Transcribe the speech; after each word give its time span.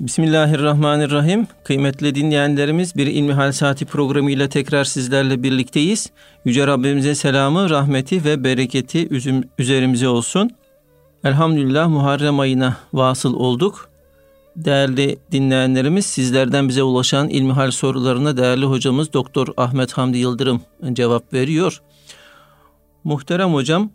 Bismillahirrahmanirrahim. 0.00 1.46
Kıymetli 1.64 2.14
dinleyenlerimiz 2.14 2.96
bir 2.96 3.06
İlmihal 3.06 3.52
Saati 3.52 3.84
programıyla 3.84 4.48
tekrar 4.48 4.84
sizlerle 4.84 5.42
birlikteyiz. 5.42 6.10
Yüce 6.44 6.66
Rabbimizin 6.66 7.12
selamı, 7.12 7.70
rahmeti 7.70 8.24
ve 8.24 8.44
bereketi 8.44 9.08
üzerimize 9.58 10.08
olsun. 10.08 10.50
Elhamdülillah 11.24 11.88
Muharrem 11.88 12.40
ayına 12.40 12.76
vasıl 12.92 13.34
olduk. 13.34 13.88
Değerli 14.56 15.18
dinleyenlerimiz 15.32 16.06
sizlerden 16.06 16.68
bize 16.68 16.82
ulaşan 16.82 17.28
ilmihal 17.28 17.70
sorularına 17.70 18.36
değerli 18.36 18.64
hocamız 18.64 19.12
Doktor 19.12 19.48
Ahmet 19.56 19.92
Hamdi 19.92 20.18
Yıldırım 20.18 20.62
cevap 20.92 21.32
veriyor. 21.32 21.82
Muhterem 23.04 23.54
hocam 23.54 23.90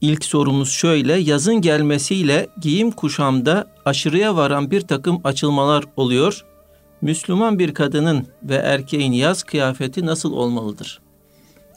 ilk 0.00 0.24
sorumuz 0.24 0.70
şöyle 0.70 1.12
yazın 1.12 1.60
gelmesiyle 1.60 2.46
giyim 2.60 2.90
kuşamda 2.90 3.66
aşırıya 3.84 4.36
varan 4.36 4.70
bir 4.70 4.80
takım 4.80 5.20
açılmalar 5.24 5.84
oluyor. 5.96 6.44
Müslüman 7.02 7.58
bir 7.58 7.74
kadının 7.74 8.26
ve 8.42 8.54
erkeğin 8.54 9.12
yaz 9.12 9.42
kıyafeti 9.42 10.06
nasıl 10.06 10.32
olmalıdır? 10.32 11.00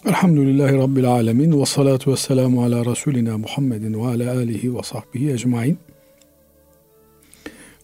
Elhamdülillahi 0.05 0.77
Rabbil 0.77 1.07
Alemin 1.11 1.61
ve 1.61 1.65
salatu 1.65 2.11
ve 2.11 2.17
selamu 2.17 2.63
ala 2.63 2.85
Resulina 2.85 3.37
Muhammedin 3.37 3.93
ve 3.93 4.07
ala 4.07 4.31
alihi 4.31 4.75
ve 4.77 4.83
sahbihi 4.83 5.31
ecmain. 5.31 5.79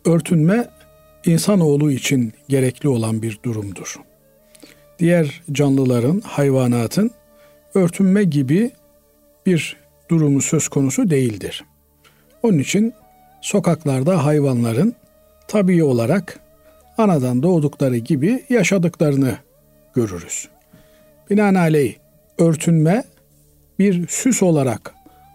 Örtünme 0.05 0.69
insanoğlu 1.25 1.91
için 1.91 2.33
gerekli 2.49 2.89
olan 2.89 3.21
bir 3.21 3.39
durumdur. 3.45 3.95
Diğer 4.99 5.41
canlıların, 5.52 6.21
hayvanatın 6.25 7.11
örtünme 7.73 8.23
gibi 8.23 8.71
bir 9.45 9.78
durumu 10.09 10.41
söz 10.41 10.68
konusu 10.68 11.09
değildir. 11.09 11.66
Onun 12.44 12.59
için 12.59 12.94
sokaklarda 13.41 14.26
hayvanların 14.26 14.95
tabii 15.48 15.84
olarak 15.84 16.40
anadan 16.98 17.44
doğdukları 17.44 17.98
gibi 17.98 18.44
yaşadıklarını 18.50 19.38
görürüz. 19.94 20.50
Binaenaleyh 21.30 21.95
örtünme 22.38 23.03
bir 23.80 24.08
süs 24.08 24.44
olarak 24.44 24.94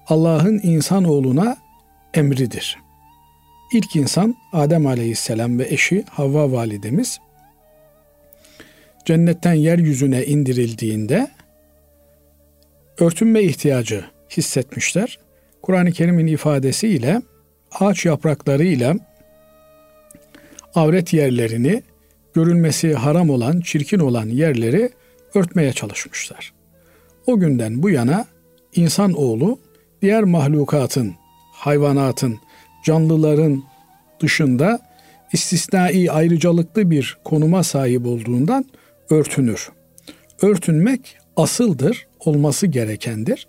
Allah'ın 0.08 0.60
insanoğluna 0.62 1.56
emridir. 2.14 2.78
İlk 3.72 3.96
insan 3.96 4.34
Adem 4.52 4.86
Aleyhisselam 4.86 5.58
ve 5.58 5.66
eşi 5.68 6.04
Havva 6.10 6.52
validemiz 6.52 7.18
cennetten 9.04 9.54
yeryüzüne 9.54 10.24
indirildiğinde 10.24 11.28
örtünme 12.98 13.42
ihtiyacı 13.42 14.04
hissetmişler. 14.30 15.18
Kur'an-ı 15.62 15.92
Kerim'in 15.92 16.26
ifadesiyle 16.26 17.22
ağaç 17.72 18.06
yapraklarıyla 18.06 18.94
avret 20.74 21.12
yerlerini 21.12 21.82
görülmesi 22.34 22.94
haram 22.94 23.30
olan, 23.30 23.60
çirkin 23.60 23.98
olan 23.98 24.26
yerleri 24.26 24.90
örtmeye 25.34 25.72
çalışmışlar. 25.72 26.52
O 27.26 27.38
günden 27.38 27.82
bu 27.82 27.90
yana 27.90 28.26
insan 28.74 29.12
oğlu 29.12 29.58
diğer 30.02 30.24
mahlukatın, 30.24 31.14
hayvanatın, 31.52 32.38
canlıların 32.84 33.64
dışında 34.20 34.78
istisnai 35.32 36.10
ayrıcalıklı 36.10 36.90
bir 36.90 37.18
konuma 37.24 37.62
sahip 37.62 38.06
olduğundan 38.06 38.64
örtünür. 39.10 39.68
Örtünmek 40.42 41.16
asıldır, 41.36 42.06
olması 42.20 42.66
gerekendir. 42.66 43.46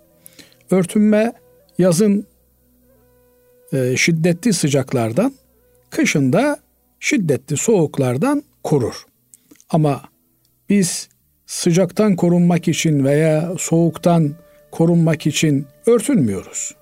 Örtünme 0.70 1.32
yazın 1.78 2.26
e, 3.72 3.96
şiddetli 3.96 4.52
sıcaklardan, 4.52 5.32
kışın 5.90 6.32
da 6.32 6.58
şiddetli 7.00 7.56
soğuklardan 7.56 8.42
korur. 8.64 9.06
Ama 9.70 10.02
biz 10.68 11.08
sıcaktan 11.46 12.16
korunmak 12.16 12.68
için 12.68 13.04
veya 13.04 13.54
soğuktan 13.58 14.34
korunmak 14.70 15.26
için 15.26 15.66
örtünmüyoruz. 15.86 16.74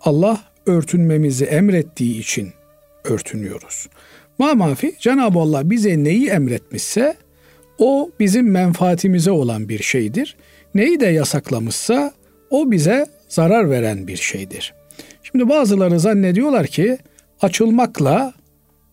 Allah 0.00 0.40
örtünmemizi 0.66 1.44
emrettiği 1.44 2.20
için 2.20 2.52
örtünüyoruz. 3.04 3.88
Ma 4.38 4.54
mafi 4.54 4.94
Cenab-ı 5.00 5.38
Allah 5.38 5.70
bize 5.70 6.04
neyi 6.04 6.28
emretmişse 6.28 7.16
o 7.78 8.10
bizim 8.20 8.50
menfaatimize 8.50 9.30
olan 9.30 9.68
bir 9.68 9.82
şeydir. 9.82 10.36
Neyi 10.74 11.00
de 11.00 11.06
yasaklamışsa 11.06 12.12
o 12.50 12.70
bize 12.70 13.06
zarar 13.28 13.70
veren 13.70 14.06
bir 14.06 14.16
şeydir. 14.16 14.74
Şimdi 15.22 15.48
bazıları 15.48 16.00
zannediyorlar 16.00 16.66
ki 16.66 16.98
açılmakla 17.42 18.32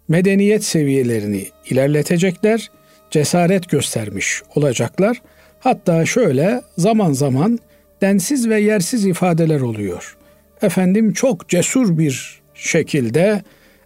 medeniyet 0.07 0.63
seviyelerini 0.63 1.47
ilerletecekler, 1.69 2.71
cesaret 3.11 3.69
göstermiş 3.69 4.41
olacaklar. 4.55 5.21
Hatta 5.59 6.05
şöyle 6.05 6.61
zaman 6.77 7.11
zaman 7.11 7.59
densiz 8.01 8.49
ve 8.49 8.61
yersiz 8.61 9.05
ifadeler 9.05 9.61
oluyor. 9.61 10.17
Efendim 10.61 11.13
çok 11.13 11.49
cesur 11.49 11.97
bir 11.97 12.41
şekilde 12.53 13.43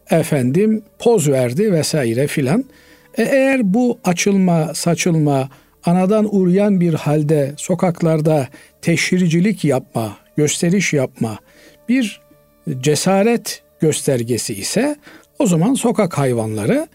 efendim 0.09 0.83
poz 0.99 1.29
verdi 1.29 1.73
vesaire 1.73 2.27
filan. 2.27 2.65
E 3.17 3.23
eğer 3.23 3.73
bu 3.73 3.99
açılma, 4.03 4.73
saçılma, 4.73 5.49
anadan 5.85 6.35
uğrayan 6.35 6.81
bir 6.81 6.93
halde 6.93 7.53
sokaklarda 7.57 8.47
teşhircilik 8.81 9.65
yapma, 9.65 10.17
gösteriş 10.39 10.93
yapma 10.93 11.39
bir 11.89 12.21
cesaret 12.79 13.63
göstergesi 13.79 14.53
ise 14.53 14.95
o 15.39 15.47
zaman 15.47 15.73
sokak 15.73 16.17
hayvanları 16.17 16.87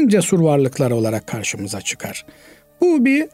en 0.00 0.08
cesur 0.08 0.40
varlıklar 0.40 0.90
olarak 0.90 1.26
karşımıza 1.26 1.80
çıkar. 1.80 2.26
Bu 2.80 3.04
bir 3.04 3.28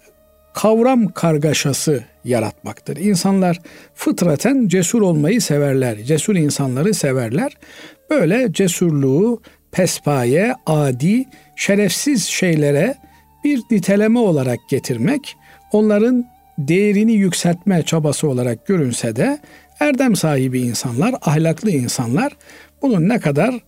kavram 0.54 1.08
kargaşası 1.08 2.04
yaratmaktır. 2.24 2.96
İnsanlar 2.96 3.60
fıtraten 3.94 4.68
cesur 4.68 5.02
olmayı 5.02 5.40
severler. 5.40 6.02
Cesur 6.02 6.36
insanları 6.36 6.94
severler. 6.94 7.56
Böyle 8.10 8.52
cesurluğu 8.52 9.42
pespaye, 9.72 10.54
adi, 10.66 11.24
şerefsiz 11.56 12.24
şeylere 12.24 12.94
bir 13.44 13.60
niteleme 13.70 14.18
olarak 14.18 14.58
getirmek, 14.68 15.36
onların 15.72 16.26
değerini 16.58 17.12
yükseltme 17.12 17.82
çabası 17.82 18.28
olarak 18.28 18.66
görünse 18.66 19.16
de 19.16 19.38
erdem 19.80 20.16
sahibi 20.16 20.60
insanlar, 20.60 21.14
ahlaklı 21.22 21.70
insanlar 21.70 22.32
bunun 22.82 23.08
ne 23.08 23.20
kadar 23.20 23.60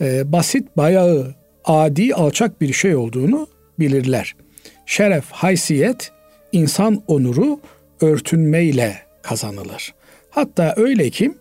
e, 0.00 0.32
basit, 0.32 0.76
bayağı, 0.76 1.34
adi, 1.64 2.14
alçak 2.14 2.60
bir 2.60 2.72
şey 2.72 2.96
olduğunu 2.96 3.46
bilirler. 3.78 4.36
Şeref, 4.86 5.24
haysiyet, 5.30 6.12
insan 6.52 7.02
onuru 7.06 7.60
örtünmeyle 8.00 8.98
kazanılır. 9.22 9.94
Hatta 10.30 10.74
öyle 10.76 11.10
ki 11.10 11.34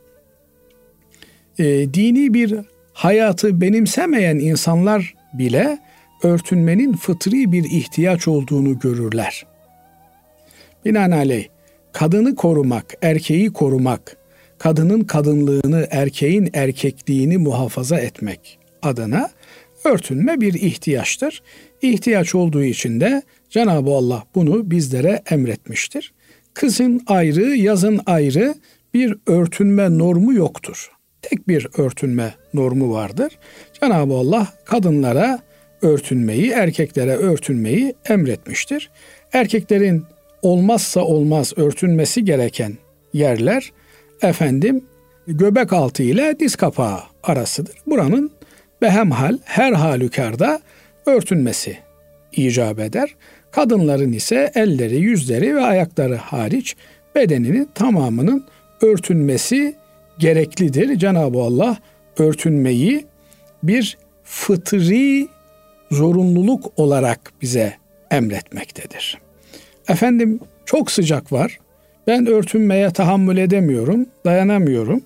e, 1.59 1.93
dini 1.93 2.33
bir 2.33 2.55
hayatı 2.93 3.61
benimsemeyen 3.61 4.35
insanlar 4.39 5.15
bile 5.33 5.79
örtünmenin 6.23 6.93
fıtri 6.93 7.51
bir 7.51 7.63
ihtiyaç 7.63 8.27
olduğunu 8.27 8.79
görürler. 8.79 9.45
Binaenaleyh 10.85 11.47
kadını 11.93 12.35
korumak, 12.35 12.93
erkeği 13.01 13.53
korumak, 13.53 14.17
kadının 14.57 15.01
kadınlığını, 15.01 15.87
erkeğin 15.91 16.49
erkekliğini 16.53 17.37
muhafaza 17.37 17.99
etmek 17.99 18.59
adına 18.81 19.29
örtünme 19.83 20.41
bir 20.41 20.53
ihtiyaçtır. 20.53 21.41
İhtiyaç 21.81 22.35
olduğu 22.35 22.63
için 22.63 23.01
de 23.01 23.21
Cenab-ı 23.49 23.91
Allah 23.91 24.23
bunu 24.35 24.71
bizlere 24.71 25.21
emretmiştir. 25.31 26.13
Kızın 26.53 27.01
ayrı, 27.07 27.55
yazın 27.55 27.99
ayrı 28.05 28.55
bir 28.93 29.15
örtünme 29.27 29.97
normu 29.97 30.33
yoktur. 30.33 30.91
Tek 31.21 31.47
bir 31.47 31.67
örtünme 31.77 32.33
normu 32.53 32.93
vardır. 32.93 33.37
Cenab-ı 33.81 34.13
Allah 34.13 34.47
kadınlara 34.65 35.39
örtünmeyi, 35.81 36.51
erkeklere 36.51 37.15
örtünmeyi 37.15 37.95
emretmiştir. 38.09 38.89
Erkeklerin 39.33 40.03
olmazsa 40.41 41.01
olmaz 41.01 41.53
örtünmesi 41.55 42.25
gereken 42.25 42.77
yerler 43.13 43.71
efendim 44.21 44.85
göbek 45.27 45.73
altı 45.73 46.03
ile 46.03 46.39
diz 46.39 46.55
kapağı 46.55 46.99
arasıdır. 47.23 47.75
Buranın 47.87 48.31
behemhal 48.81 49.37
her 49.43 49.73
halükarda 49.73 50.61
örtünmesi 51.05 51.77
icap 52.31 52.79
eder. 52.79 53.15
Kadınların 53.51 54.13
ise 54.13 54.51
elleri, 54.55 54.97
yüzleri 54.97 55.55
ve 55.55 55.61
ayakları 55.61 56.15
hariç 56.15 56.75
bedeninin 57.15 57.69
tamamının 57.75 58.45
örtünmesi 58.81 59.75
gereklidir. 60.19 60.99
Cenab-ı 60.99 61.39
Allah 61.39 61.77
örtünmeyi 62.17 63.05
bir 63.63 63.97
fıtri 64.23 65.27
zorunluluk 65.91 66.79
olarak 66.79 67.33
bize 67.41 67.73
emretmektedir. 68.11 69.17
Efendim 69.87 70.39
çok 70.65 70.91
sıcak 70.91 71.31
var. 71.31 71.59
Ben 72.07 72.27
örtünmeye 72.27 72.89
tahammül 72.89 73.37
edemiyorum, 73.37 74.05
dayanamıyorum 74.25 75.01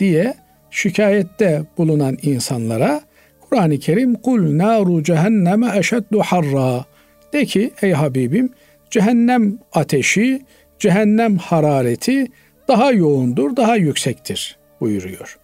diye 0.00 0.34
şikayette 0.70 1.62
bulunan 1.78 2.18
insanlara 2.22 3.00
Kur'an-ı 3.40 3.78
Kerim 3.78 4.14
kul 4.14 4.58
naru 4.58 5.02
cehenneme 5.02 5.78
eşeddu 5.78 6.20
harra. 6.20 6.84
De 7.32 7.44
ki 7.44 7.70
ey 7.82 7.92
Habibim 7.92 8.50
cehennem 8.90 9.58
ateşi, 9.72 10.40
cehennem 10.78 11.36
harareti 11.36 12.26
daha 12.68 12.92
yoğundur, 12.92 13.56
daha 13.56 13.76
yüksektir 13.76 14.56
buyuruyor. 14.80 15.38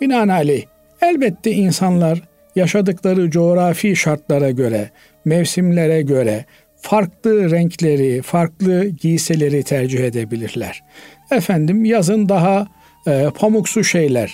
Binaenaleyh 0.00 0.64
elbette 1.02 1.50
insanlar 1.50 2.22
yaşadıkları 2.56 3.30
coğrafi 3.30 3.96
şartlara 3.96 4.50
göre, 4.50 4.90
mevsimlere 5.24 6.02
göre 6.02 6.44
farklı 6.88 7.50
renkleri, 7.50 8.22
farklı 8.22 8.86
giysileri 8.88 9.62
tercih 9.62 10.04
edebilirler. 10.04 10.82
Efendim 11.30 11.84
yazın 11.84 12.28
daha 12.28 12.66
e, 13.06 13.30
pamuksu 13.38 13.84
şeyler 13.84 14.32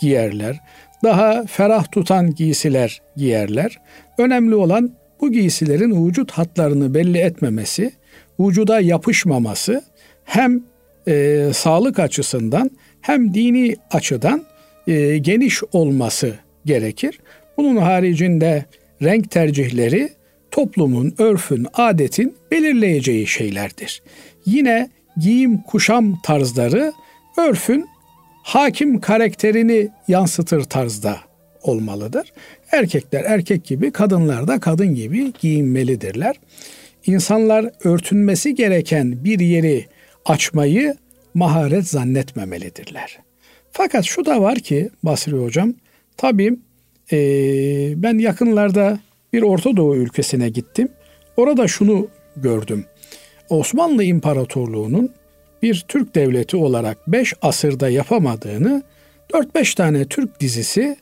giyerler. 0.00 0.60
Daha 1.04 1.44
ferah 1.46 1.90
tutan 1.92 2.34
giysiler 2.34 3.02
giyerler. 3.16 3.78
Önemli 4.18 4.54
olan 4.54 4.90
bu 5.20 5.32
giysilerin 5.32 6.06
vücut 6.06 6.30
hatlarını 6.30 6.94
belli 6.94 7.18
etmemesi, 7.18 7.92
vücuda 8.40 8.80
yapışmaması 8.80 9.82
hem 10.24 10.62
e, 11.08 11.46
sağlık 11.54 11.98
açısından 11.98 12.70
hem 13.00 13.34
dini 13.34 13.76
açıdan 13.90 14.44
e, 14.86 15.18
geniş 15.18 15.62
olması 15.72 16.34
gerekir. 16.64 17.20
Bunun 17.56 17.76
haricinde 17.76 18.64
renk 19.02 19.30
tercihleri 19.30 20.08
toplumun, 20.52 21.14
örfün, 21.18 21.66
adetin 21.74 22.34
belirleyeceği 22.50 23.26
şeylerdir. 23.26 24.02
Yine 24.46 24.90
giyim 25.16 25.58
kuşam 25.58 26.20
tarzları 26.22 26.92
örfün 27.38 27.88
hakim 28.42 29.00
karakterini 29.00 29.88
yansıtır 30.08 30.64
tarzda 30.64 31.16
olmalıdır. 31.62 32.32
Erkekler 32.72 33.24
erkek 33.24 33.64
gibi, 33.64 33.90
kadınlar 33.90 34.48
da 34.48 34.60
kadın 34.60 34.94
gibi 34.94 35.32
giyinmelidirler. 35.40 36.36
İnsanlar 37.06 37.70
örtünmesi 37.84 38.54
gereken 38.54 39.24
bir 39.24 39.40
yeri 39.40 39.86
açmayı 40.24 40.94
maharet 41.34 41.88
zannetmemelidirler. 41.88 43.18
Fakat 43.72 44.04
şu 44.04 44.26
da 44.26 44.42
var 44.42 44.58
ki 44.58 44.90
Basri 45.02 45.36
Hocam, 45.36 45.74
tabii 46.16 46.56
e, 47.12 47.18
ben 48.02 48.18
yakınlarda 48.18 48.98
bir 49.32 49.42
Orta 49.42 49.76
Doğu 49.76 49.96
ülkesine 49.96 50.48
gittim. 50.48 50.88
Orada 51.36 51.68
şunu 51.68 52.08
gördüm. 52.36 52.84
Osmanlı 53.48 54.04
İmparatorluğu'nun 54.04 55.10
bir 55.62 55.84
Türk 55.88 56.14
devleti 56.14 56.56
olarak 56.56 56.98
5 57.08 57.34
asırda 57.42 57.88
yapamadığını 57.88 58.82
4-5 59.30 59.76
tane 59.76 60.04
Türk 60.04 60.40
dizisi 60.40 60.96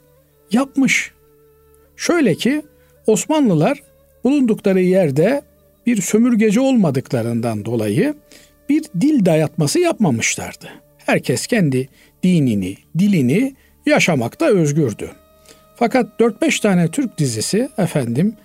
yapmış. 0.53 1.12
Şöyle 1.97 2.35
ki 2.35 2.62
Osmanlılar 3.06 3.82
bulundukları 4.25 4.81
yerde 4.81 5.43
bir 5.87 6.03
sömürgeci 6.03 6.61
olmadıklarından 6.61 7.65
dolayı 7.65 8.15
bir 8.69 8.85
dil 9.00 9.25
dayatması 9.25 9.79
yapmamışlardı. 9.81 10.69
Herkes 11.06 11.47
kendi 11.47 11.88
dinini, 12.23 12.77
dilini 12.99 13.55
yaşamakta 13.87 14.47
özgürdü. 14.47 15.11
Fakat 15.81 16.21
4-5 16.21 16.62
tane 16.62 16.88
Türk 16.88 17.19
dizisi 17.19 17.69
efendim 17.79 18.37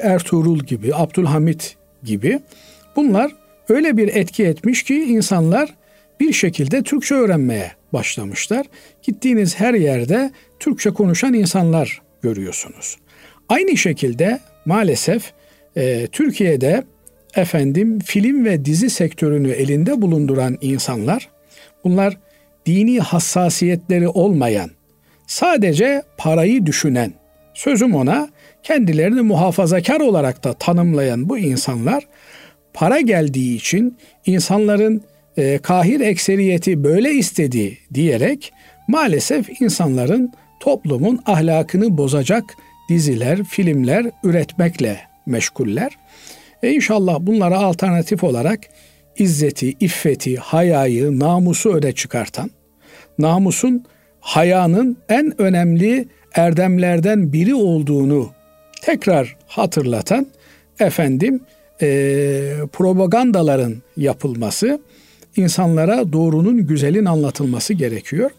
Ertuğrul 0.00 0.58
gibi, 0.58 0.94
Abdülhamit 0.94 1.76
gibi 2.04 2.40
bunlar 2.96 3.32
öyle 3.68 3.96
bir 3.96 4.08
etki 4.08 4.44
etmiş 4.44 4.82
ki 4.82 4.94
insanlar 4.94 5.74
bir 6.20 6.32
şekilde 6.32 6.82
Türkçe 6.82 7.14
öğrenmeye 7.14 7.72
başlamışlar. 7.92 8.66
Gittiğiniz 9.02 9.60
her 9.60 9.74
yerde 9.74 10.30
Türkçe 10.60 10.90
konuşan 10.90 11.34
insanlar 11.34 12.02
görüyorsunuz. 12.22 12.96
Aynı 13.48 13.76
şekilde 13.76 14.40
maalesef 14.64 15.32
e, 15.76 16.06
Türkiye'de 16.06 16.84
efendim 17.36 17.98
film 17.98 18.44
ve 18.44 18.64
dizi 18.64 18.90
sektörünü 18.90 19.50
elinde 19.50 20.02
bulunduran 20.02 20.58
insanlar 20.60 21.28
bunlar 21.84 22.18
dini 22.66 23.00
hassasiyetleri 23.00 24.08
olmayan, 24.08 24.70
sadece 25.26 26.02
parayı 26.16 26.66
düşünen, 26.66 27.12
sözüm 27.54 27.94
ona 27.94 28.28
kendilerini 28.62 29.20
muhafazakar 29.20 30.00
olarak 30.00 30.44
da 30.44 30.52
tanımlayan 30.52 31.28
bu 31.28 31.38
insanlar 31.38 32.06
para 32.74 33.00
geldiği 33.00 33.56
için 33.56 33.98
insanların 34.26 35.02
e, 35.36 35.58
kahir 35.58 36.00
ekseriyeti 36.00 36.84
böyle 36.84 37.12
istedi 37.12 37.78
diyerek 37.94 38.52
maalesef 38.88 39.60
insanların 39.60 40.32
toplumun 40.60 41.20
ahlakını 41.26 41.98
bozacak 41.98 42.44
diziler, 42.88 43.44
filmler 43.44 44.10
üretmekle 44.24 45.00
meşguller. 45.26 45.92
E 46.62 46.70
inşallah 46.70 47.20
bunlara 47.20 47.58
alternatif 47.58 48.24
olarak 48.24 48.60
izzeti, 49.18 49.74
iffeti, 49.80 50.36
hayayı, 50.36 51.18
namusu 51.18 51.70
öne 51.70 51.92
çıkartan, 51.92 52.50
namusun 53.18 53.84
hayanın 54.24 54.96
en 55.08 55.40
önemli 55.40 56.08
erdemlerden 56.34 57.32
biri 57.32 57.54
olduğunu 57.54 58.30
tekrar 58.82 59.36
hatırlatan 59.46 60.26
efendim 60.80 61.40
e, 61.82 61.86
propagandaların 62.72 63.74
yapılması, 63.96 64.80
insanlara 65.36 66.12
doğrunun 66.12 66.66
güzelin 66.66 67.04
anlatılması 67.04 67.74
gerekiyor. 67.74 68.30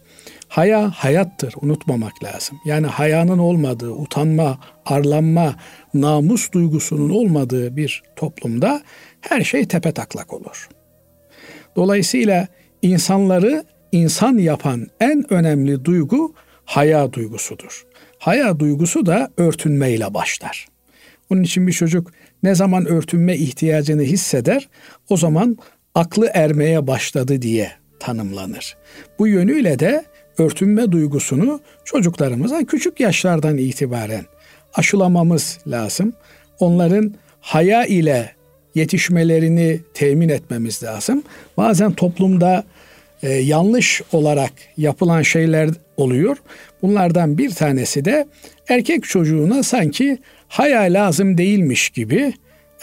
Haya 0.47 0.89
hayattır, 0.89 1.53
unutmamak 1.61 2.23
lazım. 2.23 2.57
Yani 2.65 2.88
hayanın 2.88 3.38
olmadığı, 3.38 3.91
utanma, 3.91 4.59
arlanma, 4.85 5.55
namus 5.93 6.51
duygusunun 6.51 7.09
olmadığı 7.09 7.75
bir 7.75 8.03
toplumda 8.15 8.81
her 9.21 9.41
şey 9.43 9.65
tepe 9.65 9.91
taklak 9.91 10.33
olur. 10.33 10.69
Dolayısıyla 11.75 12.47
insanları 12.81 13.63
insan 13.95 14.38
yapan 14.38 14.88
en 15.00 15.33
önemli 15.33 15.86
duygu 15.86 16.33
haya 16.65 17.13
duygusudur. 17.13 17.86
Haya 18.19 18.59
duygusu 18.59 19.06
da 19.06 19.30
örtünmeyle 19.38 20.13
başlar. 20.13 20.68
Onun 21.30 21.44
için 21.44 21.68
bir 21.68 21.71
çocuk 21.71 22.12
ne 22.44 22.56
zaman 22.56 22.86
örtünme 22.86 23.36
ihtiyacını 23.36 24.01
hisseder, 24.01 24.69
o 25.09 25.18
zaman 25.18 25.57
aklı 25.95 26.30
ermeye 26.33 26.88
başladı 26.88 27.42
diye 27.42 27.71
tanımlanır. 28.00 28.77
Bu 29.19 29.27
yönüyle 29.27 29.80
de 29.80 30.06
örtünme 30.38 30.91
duygusunu 30.91 31.59
çocuklarımıza 31.86 32.63
küçük 32.63 33.00
yaşlardan 33.00 33.57
itibaren 33.57 34.25
aşılamamız 34.74 35.59
lazım. 35.68 36.13
Onların 36.60 37.13
haya 37.41 37.86
ile 37.86 38.36
yetişmelerini 38.75 39.79
temin 39.93 40.29
etmemiz 40.29 40.84
lazım. 40.84 41.24
Bazen 41.58 41.91
toplumda 41.91 42.63
e, 43.24 43.34
yanlış 43.34 44.01
olarak 44.13 44.51
yapılan 44.77 45.22
şeyler 45.22 45.69
oluyor. 45.98 46.38
Bunlardan 46.81 47.38
bir 47.38 47.50
tanesi 47.50 48.05
de 48.05 48.27
erkek 48.69 49.03
çocuğuna 49.03 49.63
sanki 49.63 50.17
haya 50.48 50.81
lazım 50.81 51.38
değilmiş 51.38 51.89
gibi 51.89 52.34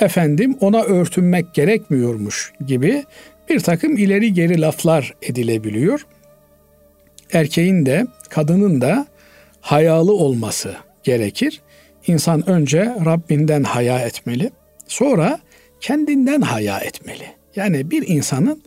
efendim 0.00 0.56
ona 0.60 0.82
örtünmek 0.82 1.54
gerekmiyormuş 1.54 2.52
gibi 2.66 3.04
bir 3.48 3.60
takım 3.60 3.96
ileri 3.96 4.32
geri 4.32 4.60
laflar 4.60 5.14
edilebiliyor. 5.22 6.06
Erkeğin 7.32 7.86
de 7.86 8.06
kadının 8.30 8.80
da 8.80 9.06
hayalı 9.60 10.12
olması 10.12 10.74
gerekir. 11.02 11.60
İnsan 12.06 12.50
önce 12.50 12.94
Rabbinden 13.04 13.62
haya 13.62 13.98
etmeli. 13.98 14.50
Sonra 14.88 15.40
kendinden 15.80 16.40
haya 16.40 16.78
etmeli. 16.78 17.26
Yani 17.56 17.90
bir 17.90 18.08
insanın 18.08 18.62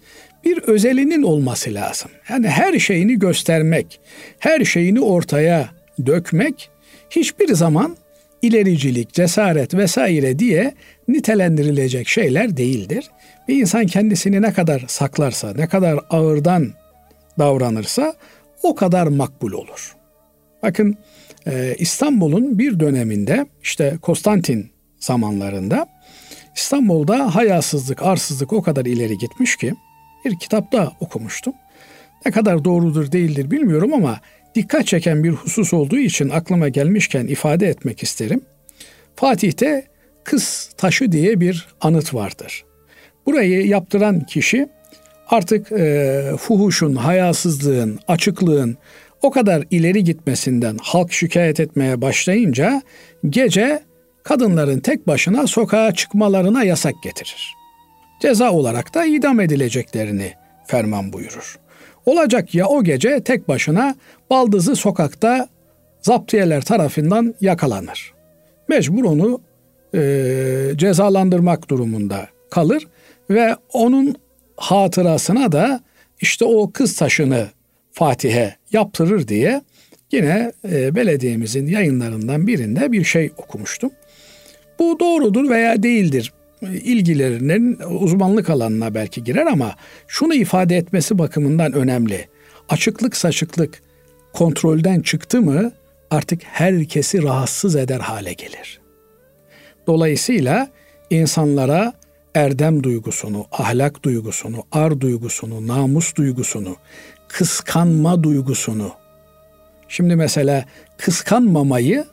bir 0.45 0.57
özelinin 0.57 1.23
olması 1.23 1.73
lazım. 1.73 2.11
Yani 2.29 2.47
her 2.47 2.79
şeyini 2.79 3.19
göstermek, 3.19 3.99
her 4.39 4.65
şeyini 4.65 5.01
ortaya 5.01 5.69
dökmek 6.05 6.69
hiçbir 7.09 7.53
zaman 7.53 7.97
ilericilik, 8.41 9.13
cesaret 9.13 9.73
vesaire 9.73 10.39
diye 10.39 10.73
nitelendirilecek 11.07 12.07
şeyler 12.07 12.57
değildir. 12.57 13.11
Bir 13.47 13.61
insan 13.61 13.85
kendisini 13.85 14.41
ne 14.41 14.53
kadar 14.53 14.83
saklarsa, 14.87 15.53
ne 15.53 15.67
kadar 15.67 15.99
ağırdan 16.09 16.73
davranırsa 17.39 18.13
o 18.63 18.75
kadar 18.75 19.07
makbul 19.07 19.51
olur. 19.51 19.95
Bakın 20.63 20.97
e, 21.47 21.75
İstanbul'un 21.77 22.59
bir 22.59 22.79
döneminde 22.79 23.45
işte 23.63 23.97
Konstantin 24.01 24.71
zamanlarında 24.99 25.87
İstanbul'da 26.55 27.35
hayasızlık, 27.35 28.01
arsızlık 28.01 28.53
o 28.53 28.61
kadar 28.61 28.85
ileri 28.85 29.17
gitmiş 29.17 29.55
ki 29.55 29.73
bir 30.25 30.39
kitapta 30.39 30.91
okumuştum. 30.99 31.53
Ne 32.25 32.31
kadar 32.31 32.65
doğrudur 32.65 33.11
değildir 33.11 33.51
bilmiyorum 33.51 33.93
ama 33.93 34.19
dikkat 34.55 34.87
çeken 34.87 35.23
bir 35.23 35.29
husus 35.29 35.73
olduğu 35.73 35.97
için 35.97 36.29
aklıma 36.29 36.69
gelmişken 36.69 37.27
ifade 37.27 37.67
etmek 37.67 38.03
isterim. 38.03 38.41
Fatih'te 39.15 39.85
Kız 40.23 40.69
Taşı 40.77 41.11
diye 41.11 41.39
bir 41.39 41.67
anıt 41.81 42.13
vardır. 42.13 42.65
Burayı 43.25 43.67
yaptıran 43.67 44.19
kişi 44.19 44.67
artık 45.27 45.71
e, 45.71 46.31
fuhuşun, 46.39 46.95
hayasızlığın, 46.95 47.99
açıklığın 48.07 48.77
o 49.21 49.31
kadar 49.31 49.63
ileri 49.71 50.03
gitmesinden 50.03 50.77
halk 50.81 51.13
şikayet 51.13 51.59
etmeye 51.59 52.01
başlayınca 52.01 52.81
gece 53.29 53.83
kadınların 54.23 54.79
tek 54.79 55.07
başına 55.07 55.47
sokağa 55.47 55.93
çıkmalarına 55.93 56.63
yasak 56.63 56.95
getirir. 57.03 57.64
Ceza 58.19 58.51
olarak 58.51 58.93
da 58.93 59.05
idam 59.05 59.39
edileceklerini 59.39 60.33
ferman 60.65 61.13
buyurur. 61.13 61.59
Olacak 62.05 62.55
ya 62.55 62.67
o 62.67 62.83
gece 62.83 63.23
tek 63.23 63.47
başına 63.47 63.95
baldızı 64.29 64.75
sokakta 64.75 65.47
zaptiyeler 66.01 66.61
tarafından 66.61 67.35
yakalanır. 67.41 68.13
Mecbur 68.67 69.03
onu 69.03 69.41
e, 69.95 70.71
cezalandırmak 70.75 71.69
durumunda 71.69 72.27
kalır 72.49 72.87
ve 73.29 73.55
onun 73.73 74.15
hatırasına 74.57 75.51
da 75.51 75.79
işte 76.21 76.45
o 76.45 76.71
kız 76.71 76.95
taşını 76.95 77.47
Fatih'e 77.91 78.55
yaptırır 78.71 79.27
diye 79.27 79.61
yine 80.11 80.51
e, 80.71 80.95
belediyemizin 80.95 81.67
yayınlarından 81.67 82.47
birinde 82.47 82.91
bir 82.91 83.03
şey 83.03 83.31
okumuştum. 83.37 83.91
Bu 84.79 84.99
doğrudur 84.99 85.49
veya 85.49 85.83
değildir 85.83 86.33
ilgilerinin 86.67 87.79
uzmanlık 87.79 88.49
alanına 88.49 88.93
belki 88.93 89.23
girer 89.23 89.45
ama 89.45 89.75
şunu 90.07 90.33
ifade 90.33 90.77
etmesi 90.77 91.17
bakımından 91.17 91.73
önemli. 91.73 92.27
Açıklık 92.69 93.17
saçıklık 93.17 93.81
kontrolden 94.33 95.01
çıktı 95.01 95.41
mı 95.41 95.71
artık 96.11 96.43
herkesi 96.43 97.23
rahatsız 97.23 97.75
eder 97.75 97.99
hale 97.99 98.33
gelir. 98.33 98.79
Dolayısıyla 99.87 100.69
insanlara 101.09 101.93
erdem 102.35 102.83
duygusunu, 102.83 103.45
ahlak 103.51 104.03
duygusunu, 104.03 104.63
ar 104.71 105.01
duygusunu, 105.01 105.67
namus 105.67 106.15
duygusunu, 106.15 106.75
kıskanma 107.27 108.23
duygusunu. 108.23 108.91
Şimdi 109.87 110.15
mesela 110.15 110.65
kıskanmamayı 110.97 112.05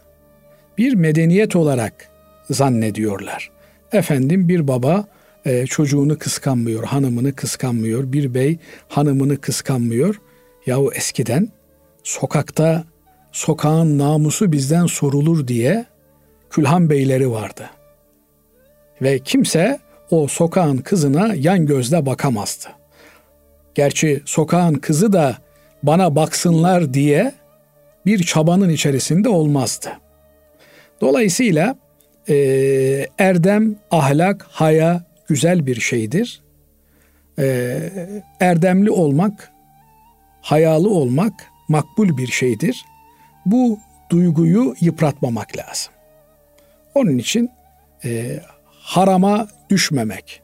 bir 0.78 0.94
medeniyet 0.94 1.56
olarak 1.56 2.08
zannediyorlar. 2.50 3.51
Efendim 3.92 4.48
bir 4.48 4.68
baba 4.68 5.04
e, 5.44 5.66
çocuğunu 5.66 6.18
kıskanmıyor, 6.18 6.84
hanımını 6.84 7.32
kıskanmıyor, 7.32 8.12
bir 8.12 8.34
bey 8.34 8.58
hanımını 8.88 9.40
kıskanmıyor. 9.40 10.20
Yahu 10.66 10.92
eskiden 10.94 11.48
sokakta 12.02 12.84
sokağın 13.32 13.98
namusu 13.98 14.52
bizden 14.52 14.86
sorulur 14.86 15.48
diye 15.48 15.86
külhan 16.50 16.90
beyleri 16.90 17.30
vardı. 17.30 17.70
Ve 19.02 19.18
kimse 19.18 19.78
o 20.10 20.28
sokağın 20.28 20.76
kızına 20.76 21.34
yan 21.34 21.66
gözle 21.66 22.06
bakamazdı. 22.06 22.68
Gerçi 23.74 24.22
sokağın 24.24 24.74
kızı 24.74 25.12
da 25.12 25.36
bana 25.82 26.16
baksınlar 26.16 26.94
diye 26.94 27.32
bir 28.06 28.22
çabanın 28.22 28.68
içerisinde 28.68 29.28
olmazdı. 29.28 29.88
Dolayısıyla 31.00 31.76
e, 32.28 32.34
erdem, 33.18 33.76
ahlak, 33.90 34.46
haya 34.50 35.04
güzel 35.28 35.66
bir 35.66 35.80
şeydir. 35.80 36.42
E, 37.38 37.78
erdemli 38.40 38.90
olmak, 38.90 39.52
hayalı 40.40 40.90
olmak 40.90 41.32
makbul 41.68 42.16
bir 42.16 42.26
şeydir. 42.26 42.84
Bu 43.46 43.78
duyguyu 44.10 44.74
yıpratmamak 44.80 45.56
lazım. 45.56 45.92
Onun 46.94 47.18
için 47.18 47.50
e, 48.04 48.40
harama 48.66 49.48
düşmemek, 49.70 50.42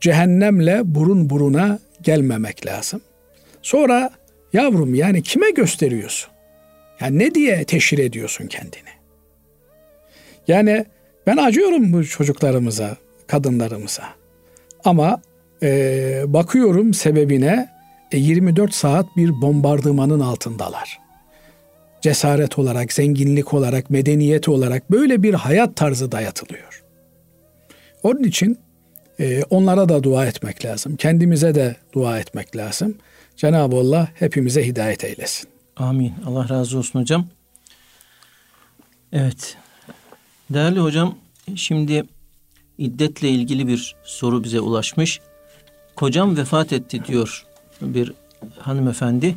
cehennemle 0.00 0.80
burun 0.84 1.30
buruna 1.30 1.78
gelmemek 2.02 2.66
lazım. 2.66 3.00
Sonra 3.62 4.10
yavrum 4.52 4.94
yani 4.94 5.22
kime 5.22 5.50
gösteriyorsun? 5.50 6.30
Yani 7.00 7.18
ne 7.18 7.34
diye 7.34 7.64
teşhir 7.64 7.98
ediyorsun 7.98 8.46
kendini? 8.46 8.90
Yani 10.48 10.84
ben 11.30 11.36
acıyorum 11.36 11.92
bu 11.92 12.04
çocuklarımıza, 12.04 12.96
kadınlarımıza. 13.26 14.04
Ama 14.84 15.22
e, 15.62 16.22
bakıyorum 16.26 16.94
sebebine 16.94 17.68
e, 18.12 18.18
24 18.18 18.74
saat 18.74 19.16
bir 19.16 19.40
bombardımanın 19.40 20.20
altındalar. 20.20 20.98
Cesaret 22.00 22.58
olarak, 22.58 22.92
zenginlik 22.92 23.54
olarak, 23.54 23.90
medeniyet 23.90 24.48
olarak 24.48 24.90
böyle 24.90 25.22
bir 25.22 25.34
hayat 25.34 25.76
tarzı 25.76 26.12
dayatılıyor. 26.12 26.82
Onun 28.02 28.22
için 28.22 28.58
e, 29.20 29.42
onlara 29.50 29.88
da 29.88 30.02
dua 30.02 30.26
etmek 30.26 30.64
lazım. 30.64 30.96
Kendimize 30.96 31.54
de 31.54 31.76
dua 31.92 32.18
etmek 32.18 32.56
lazım. 32.56 32.98
Cenab-ı 33.36 33.76
Allah 33.76 34.08
hepimize 34.14 34.66
hidayet 34.66 35.04
eylesin. 35.04 35.48
Amin. 35.76 36.12
Allah 36.26 36.48
razı 36.48 36.78
olsun 36.78 37.00
hocam. 37.00 37.26
Evet. 39.12 39.56
Değerli 40.50 40.80
hocam, 40.80 41.18
şimdi 41.56 42.04
iddetle 42.78 43.28
ilgili 43.28 43.68
bir 43.68 43.96
soru 44.04 44.44
bize 44.44 44.60
ulaşmış. 44.60 45.20
Kocam 45.96 46.36
vefat 46.36 46.72
etti 46.72 47.04
diyor 47.04 47.46
bir 47.80 48.12
hanımefendi. 48.58 49.34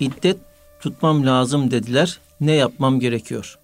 İddet 0.00 0.36
tutmam 0.80 1.26
lazım 1.26 1.70
dediler. 1.70 2.20
Ne 2.40 2.52
yapmam 2.52 3.00
gerekiyor? 3.00 3.58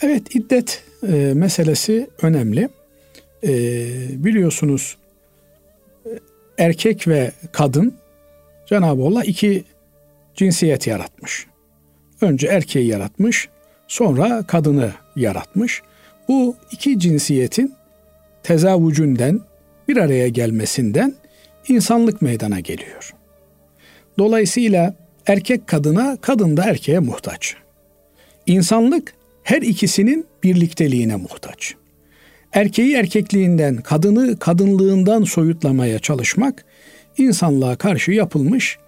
Evet, 0.00 0.34
iddet 0.34 0.84
e, 1.08 1.32
meselesi 1.34 2.10
önemli. 2.22 2.68
E, 3.44 4.24
biliyorsunuz 4.24 4.96
erkek 6.58 7.08
ve 7.08 7.32
kadın 7.52 7.94
Cenab-ı 8.66 9.02
Allah 9.02 9.24
iki 9.24 9.64
cinsiyet 10.34 10.86
yaratmış. 10.86 11.46
Önce 12.20 12.46
erkeği 12.46 12.86
yaratmış, 12.86 13.48
sonra 13.88 14.42
kadını 14.46 14.92
yaratmış. 15.16 15.82
Bu 16.28 16.56
iki 16.70 16.98
cinsiyetin 16.98 17.74
tezavücünden, 18.42 19.40
bir 19.88 19.96
araya 19.96 20.28
gelmesinden 20.28 21.14
insanlık 21.68 22.22
meydana 22.22 22.60
geliyor. 22.60 23.14
Dolayısıyla 24.18 24.94
erkek 25.26 25.66
kadına, 25.66 26.16
kadın 26.20 26.56
da 26.56 26.64
erkeğe 26.64 26.98
muhtaç. 26.98 27.54
İnsanlık 28.46 29.14
her 29.42 29.62
ikisinin 29.62 30.26
birlikteliğine 30.42 31.16
muhtaç. 31.16 31.74
Erkeği 32.52 32.94
erkekliğinden, 32.94 33.76
kadını 33.76 34.38
kadınlığından 34.38 35.24
soyutlamaya 35.24 35.98
çalışmak 35.98 36.64
insanlığa 37.18 37.76
karşı 37.76 38.12
yapılmış 38.12 38.78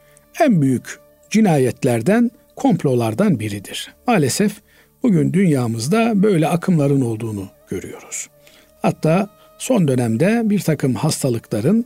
en 0.40 0.62
büyük 0.62 0.98
cinayetlerden, 1.30 2.30
komplolardan 2.56 3.40
biridir. 3.40 3.94
Maalesef 4.06 4.52
bugün 5.02 5.32
dünyamızda 5.32 6.22
böyle 6.22 6.48
akımların 6.48 7.00
olduğunu 7.00 7.48
görüyoruz. 7.68 8.28
Hatta 8.82 9.28
son 9.58 9.88
dönemde 9.88 10.42
bir 10.44 10.60
takım 10.60 10.94
hastalıkların 10.94 11.84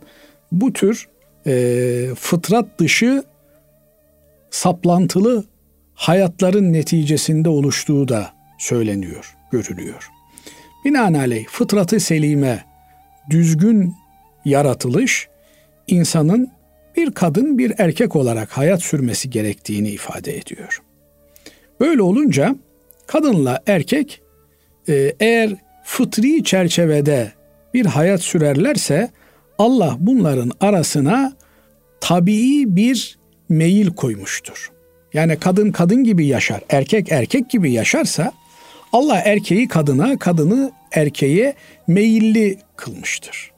bu 0.53 0.73
tür 0.73 1.09
e, 1.47 2.15
fıtrat 2.15 2.79
dışı 2.79 3.23
saplantılı 4.51 5.45
hayatların 5.95 6.73
neticesinde 6.73 7.49
oluştuğu 7.49 8.09
da 8.09 8.33
söyleniyor, 8.59 9.37
görülüyor. 9.51 10.09
Binaenaleyh 10.85 11.47
fıtratı 11.47 12.01
selime, 12.01 12.65
düzgün 13.31 13.95
yaratılış 14.45 15.29
insanın 15.87 16.51
bir 16.97 17.11
kadın 17.11 17.59
bir 17.59 17.73
erkek 17.79 18.17
olarak 18.17 18.51
hayat 18.51 18.83
sürmesi 18.83 19.31
gerektiğini 19.31 19.89
ifade 19.91 20.37
ediyor. 20.37 20.83
Böyle 21.81 22.03
olunca 22.03 22.57
kadınla 23.13 23.63
erkek 23.67 24.23
e, 24.89 25.13
eğer 25.21 25.51
fıtri 25.85 26.45
çerçevede 26.45 27.33
bir 27.75 27.87
hayat 27.87 28.23
sürerlerse 28.23 29.11
Allah 29.59 29.97
bunların 29.99 30.51
arasına 30.61 31.33
tabii 32.01 32.65
bir 32.77 33.19
meyil 33.49 33.91
koymuştur. 33.91 34.71
Yani 35.15 35.37
kadın 35.37 35.73
kadın 35.73 36.05
gibi 36.05 36.27
yaşar, 36.27 36.61
erkek 36.69 37.13
erkek 37.13 37.51
gibi 37.51 37.73
yaşarsa 37.73 38.33
Allah 38.93 39.17
erkeği 39.17 39.69
kadına, 39.69 40.19
kadını 40.19 40.73
erkeğe 40.93 41.55
meyilli 41.87 42.59
kılmıştır. 42.77 43.51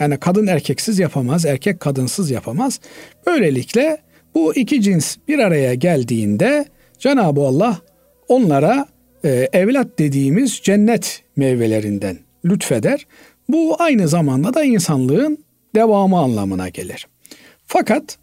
Yani 0.00 0.18
kadın 0.18 0.46
erkeksiz 0.46 0.98
yapamaz, 0.98 1.46
erkek 1.46 1.80
kadınsız 1.80 2.30
yapamaz. 2.30 2.80
Böylelikle 3.26 3.98
bu 4.34 4.54
iki 4.54 4.82
cins 4.82 5.16
bir 5.28 5.38
araya 5.38 5.74
geldiğinde 5.74 6.64
Cenab-ı 6.98 7.40
Allah 7.40 7.80
onlara 8.28 8.86
e, 9.24 9.48
evlat 9.52 9.98
dediğimiz 9.98 10.60
cennet 10.62 11.22
meyvelerinden 11.36 12.18
lütfeder. 12.44 13.06
Bu 13.48 13.76
aynı 13.78 14.08
zamanda 14.08 14.54
da 14.54 14.64
insanlığın 14.64 15.38
devamı 15.74 16.18
anlamına 16.18 16.68
gelir. 16.68 17.06
Fakat 17.66 18.18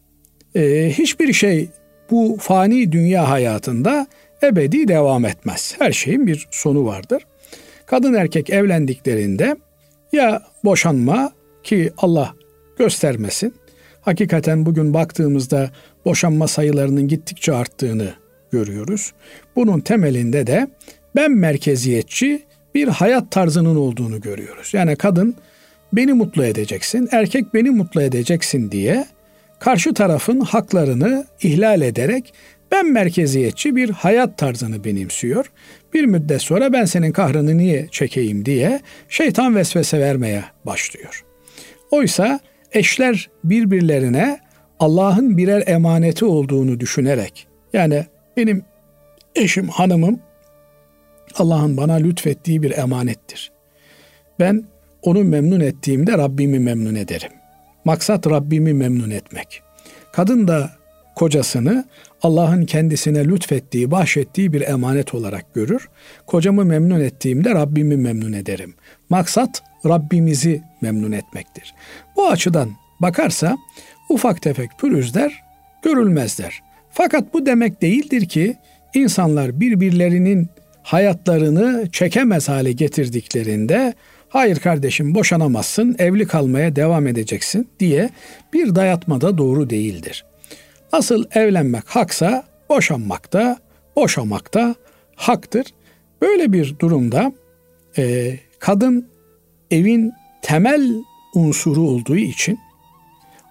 e, 0.55 0.89
hiçbir 0.89 1.33
şey 1.33 1.69
bu 2.12 2.38
fani 2.39 2.91
dünya 2.91 3.29
hayatında 3.29 4.07
ebedi 4.43 4.88
devam 4.88 5.25
etmez. 5.25 5.75
Her 5.79 5.91
şeyin 5.91 6.27
bir 6.27 6.48
sonu 6.51 6.86
vardır. 6.86 7.24
Kadın 7.86 8.13
erkek 8.13 8.50
evlendiklerinde 8.50 9.55
ya 10.13 10.43
boşanma 10.63 11.31
ki 11.63 11.91
Allah 11.98 12.36
göstermesin. 12.77 13.53
Hakikaten 14.01 14.65
bugün 14.65 14.93
baktığımızda 14.93 15.72
boşanma 16.05 16.48
sayılarının 16.48 17.07
gittikçe 17.07 17.53
arttığını 17.53 18.13
görüyoruz. 18.53 19.13
Bunun 19.55 19.79
temelinde 19.79 20.48
de 20.48 20.67
ben 21.15 21.31
merkeziyetçi 21.31 22.43
bir 22.75 22.88
hayat 22.88 23.31
tarzının 23.31 23.75
olduğunu 23.75 24.22
görüyoruz. 24.22 24.74
Yani 24.74 24.95
kadın 24.95 25.36
beni 25.93 26.13
mutlu 26.13 26.45
edeceksin, 26.45 27.10
erkek 27.12 27.53
beni 27.53 27.69
mutlu 27.69 28.01
edeceksin 28.01 28.72
diye 28.72 29.05
karşı 29.60 29.93
tarafın 29.93 30.39
haklarını 30.39 31.25
ihlal 31.41 31.81
ederek 31.81 32.33
ben 32.72 32.91
merkeziyetçi 32.91 33.75
bir 33.75 33.89
hayat 33.89 34.38
tarzını 34.38 34.83
benimsiyor. 34.83 35.51
Bir 35.93 36.05
müddet 36.05 36.41
sonra 36.41 36.74
ben 36.74 36.86
senin 36.86 37.12
kahrını 37.12 37.57
niye 37.57 37.88
çekeyim 37.91 38.45
diye 38.45 38.81
şeytan 39.10 39.55
vesvese 39.55 40.00
vermeye 40.00 40.43
başlıyor. 40.65 41.24
Oysa 41.91 42.39
eşler 42.72 43.29
birbirlerine 43.43 44.39
Allah'ın 44.79 45.38
birer 45.38 45.63
emaneti 45.67 46.25
olduğunu 46.25 46.79
düşünerek 46.79 47.48
yani 47.74 48.05
benim 48.38 48.66
eşim, 49.36 49.68
hanımım 49.68 50.20
Allah'ın 51.36 51.78
bana 51.78 51.94
lütfettiği 51.94 52.63
bir 52.63 52.78
emanettir. 52.78 53.52
Ben 54.40 54.63
onu 55.02 55.24
memnun 55.24 55.60
ettiğimde 55.60 56.12
Rabbimi 56.18 56.60
memnun 56.60 56.96
ederim. 56.96 57.32
Maksat 57.86 58.28
Rabbimi 58.28 58.74
memnun 58.74 59.10
etmek. 59.10 59.62
Kadın 60.12 60.48
da 60.48 60.72
kocasını 61.16 61.86
Allah'ın 62.22 62.66
kendisine 62.66 63.25
lütfettiği, 63.25 63.92
bahşettiği 63.92 64.54
bir 64.54 64.62
emanet 64.62 65.13
olarak 65.13 65.54
görür. 65.54 65.90
Kocamı 66.28 66.66
memnun 66.66 67.00
ettiğimde 67.00 67.50
Rabbimi 67.50 67.98
memnun 67.98 68.34
ederim. 68.34 68.74
Maksat 69.10 69.63
Rabbimizi 69.86 70.62
memnun 70.82 71.12
etmektir. 71.12 71.74
Bu 72.16 72.28
açıdan 72.28 72.70
bakarsa 73.00 73.58
ufak 74.10 74.42
tefek 74.42 74.70
pürüzler 74.80 75.44
görülmezler. 75.84 76.62
Fakat 76.94 77.34
bu 77.34 77.46
demek 77.46 77.82
değildir 77.82 78.26
ki 78.26 78.58
insanlar 78.94 79.60
birbirlerinin 79.60 80.50
hayatlarını 80.84 81.90
çekemez 81.92 82.50
hale 82.50 82.72
getirdiklerinde 82.72 83.94
hayır 84.30 84.60
kardeşim 84.60 85.16
boşanamazsın, 85.16 85.96
evli 86.00 86.28
kalmaya 86.28 86.76
devam 86.76 87.08
edeceksin 87.08 87.68
diye 87.80 88.10
bir 88.54 88.76
dayatma 88.76 89.22
da 89.22 89.38
doğru 89.38 89.70
değildir. 89.70 90.26
Asıl 90.92 91.26
evlenmek 91.32 91.84
haksa 91.88 92.44
boşanmak 92.70 93.34
da, 93.34 93.58
boşamak 93.96 94.54
da 94.54 94.76
haktır. 95.16 95.66
Böyle 96.22 96.54
bir 96.54 96.80
durumda 96.80 97.34
e, 97.98 98.34
kadın 98.60 99.08
evin 99.72 100.14
temel 100.42 100.94
unsuru 101.36 101.82
olduğu 101.82 102.18
için 102.18 102.60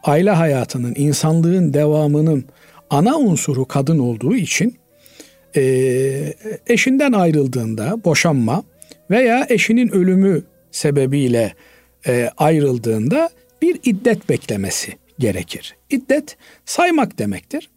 aile 0.05 0.31
hayatının, 0.31 0.95
insanlığın 0.97 1.75
devamının 1.75 2.45
ana 2.93 3.19
unsuru 3.19 3.65
kadın 3.65 3.99
olduğu 3.99 4.37
için 4.37 4.77
e, 5.57 5.63
eşinden 6.67 7.13
ayrıldığında 7.13 8.05
boşanma 8.05 8.65
veya 9.11 9.47
eşinin 9.49 9.89
ölümü 9.89 10.43
sebebiyle 10.71 11.55
e, 12.07 12.31
ayrıldığında 12.37 13.31
bir 13.63 13.81
iddet 13.85 14.29
beklemesi 14.29 14.93
gerekir. 15.19 15.77
İddet 15.91 16.37
saymak 16.65 17.19
demektir. 17.19 17.71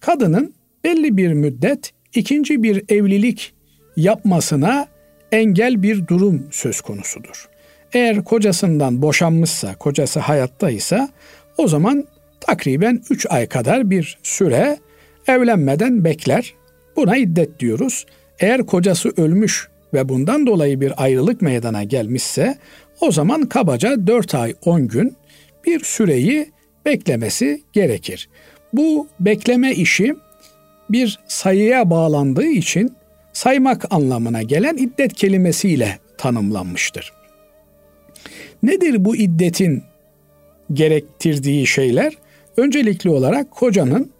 Kadının 0.00 0.54
belli 0.84 1.16
bir 1.16 1.32
müddet 1.32 1.92
ikinci 2.14 2.62
bir 2.62 2.84
evlilik 2.88 3.52
yapmasına 3.96 4.88
engel 5.32 5.82
bir 5.82 6.06
durum 6.06 6.48
söz 6.50 6.80
konusudur. 6.80 7.48
Eğer 7.92 8.24
kocasından 8.24 9.02
boşanmışsa, 9.02 9.74
kocası 9.74 10.20
hayattaysa 10.20 11.08
o 11.58 11.68
zaman 11.68 12.04
takriben 12.48 13.02
3 13.10 13.26
ay 13.30 13.46
kadar 13.46 13.90
bir 13.90 14.18
süre 14.22 14.78
evlenmeden 15.26 16.04
bekler. 16.04 16.54
Buna 16.96 17.16
iddet 17.16 17.60
diyoruz. 17.60 18.06
Eğer 18.40 18.66
kocası 18.66 19.12
ölmüş 19.16 19.68
ve 19.94 20.08
bundan 20.08 20.46
dolayı 20.46 20.80
bir 20.80 21.02
ayrılık 21.02 21.42
meydana 21.42 21.84
gelmişse 21.84 22.58
o 23.00 23.12
zaman 23.12 23.42
kabaca 23.42 24.06
4 24.06 24.34
ay 24.34 24.54
10 24.64 24.88
gün 24.88 25.16
bir 25.66 25.84
süreyi 25.84 26.52
beklemesi 26.86 27.62
gerekir. 27.72 28.28
Bu 28.72 29.08
bekleme 29.20 29.72
işi 29.72 30.14
bir 30.90 31.18
sayıya 31.28 31.90
bağlandığı 31.90 32.46
için 32.46 32.92
saymak 33.32 33.84
anlamına 33.90 34.42
gelen 34.42 34.76
iddet 34.76 35.12
kelimesiyle 35.12 35.98
tanımlanmıştır. 36.18 37.12
Nedir 38.62 39.04
bu 39.04 39.16
iddetin 39.16 39.82
gerektirdiği 40.72 41.66
şeyler? 41.66 42.12
Öncelikli 42.58 43.10
olarak 43.10 43.50
kocanın 43.50 44.10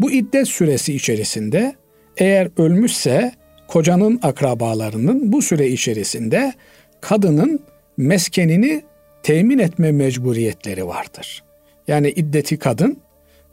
bu 0.00 0.10
iddet 0.10 0.48
süresi 0.48 0.94
içerisinde 0.94 1.74
eğer 2.16 2.48
ölmüşse 2.56 3.32
kocanın 3.68 4.20
akrabalarının 4.22 5.32
bu 5.32 5.42
süre 5.42 5.68
içerisinde 5.68 6.52
kadının 7.00 7.60
meskenini 7.96 8.82
temin 9.22 9.58
etme 9.58 9.92
mecburiyetleri 9.92 10.86
vardır. 10.86 11.44
Yani 11.88 12.10
iddeti 12.10 12.58
kadın 12.58 12.98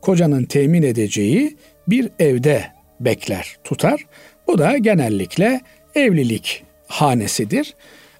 kocanın 0.02 0.44
temin 0.44 0.84
edeceği 0.84 1.58
bir 1.88 2.10
evde 2.20 2.64
bekler, 3.00 3.58
tutar. 3.64 4.06
Bu 4.48 4.58
da 4.58 4.78
genellikle 4.78 5.62
evlilik 5.96 6.64
hanesidir. 6.88 7.76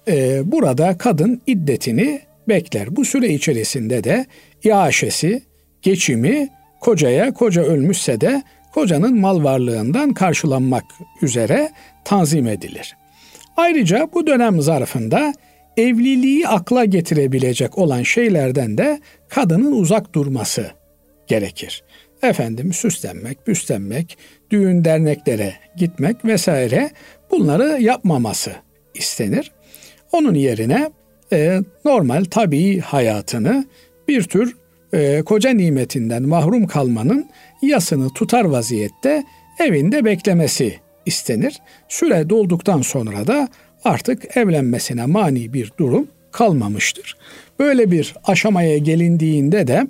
Ee, 0.08 0.40
burada 0.44 0.98
kadın 0.98 1.42
iddetini 1.46 2.20
bekler. 2.48 2.96
Bu 2.96 3.04
süre 3.04 3.28
içerisinde 3.28 4.04
de 4.04 4.26
iaşesi, 4.64 5.42
geçimi 5.82 6.48
kocaya, 6.80 7.34
koca 7.34 7.62
ölmüşse 7.62 8.20
de 8.20 8.42
kocanın 8.72 9.20
mal 9.20 9.44
varlığından 9.44 10.14
karşılanmak 10.14 10.84
üzere 11.22 11.70
tanzim 12.04 12.46
edilir. 12.46 12.96
Ayrıca 13.56 14.08
bu 14.14 14.26
dönem 14.26 14.60
zarfında 14.60 15.34
evliliği 15.76 16.48
akla 16.48 16.84
getirebilecek 16.84 17.78
olan 17.78 18.02
şeylerden 18.02 18.78
de 18.78 19.00
kadının 19.28 19.72
uzak 19.72 20.14
durması 20.14 20.70
gerekir. 21.26 21.84
Efendim 22.22 22.72
süslenmek, 22.72 23.46
büslenmek, 23.46 24.18
düğün 24.50 24.84
derneklere 24.84 25.54
gitmek 25.76 26.24
vesaire 26.24 26.90
bunları 27.30 27.82
yapmaması 27.82 28.52
istenir. 28.94 29.52
Onun 30.12 30.34
yerine 30.34 30.90
e, 31.32 31.60
normal 31.84 32.24
tabii 32.24 32.80
hayatını 32.80 33.66
bir 34.08 34.22
tür 34.22 34.56
e, 34.92 35.22
koca 35.22 35.50
nimetinden 35.50 36.22
mahrum 36.22 36.66
kalmanın 36.66 37.26
yasını 37.62 38.10
tutar 38.10 38.44
vaziyette 38.44 39.24
evinde 39.60 40.04
beklemesi 40.04 40.74
istenir. 41.06 41.58
Süre 41.88 42.30
dolduktan 42.30 42.82
sonra 42.82 43.26
da 43.26 43.48
artık 43.84 44.36
evlenmesine 44.36 45.06
mani 45.06 45.52
bir 45.52 45.72
durum 45.78 46.08
kalmamıştır. 46.32 47.16
Böyle 47.58 47.90
bir 47.90 48.14
aşamaya 48.24 48.78
gelindiğinde 48.78 49.66
de 49.66 49.86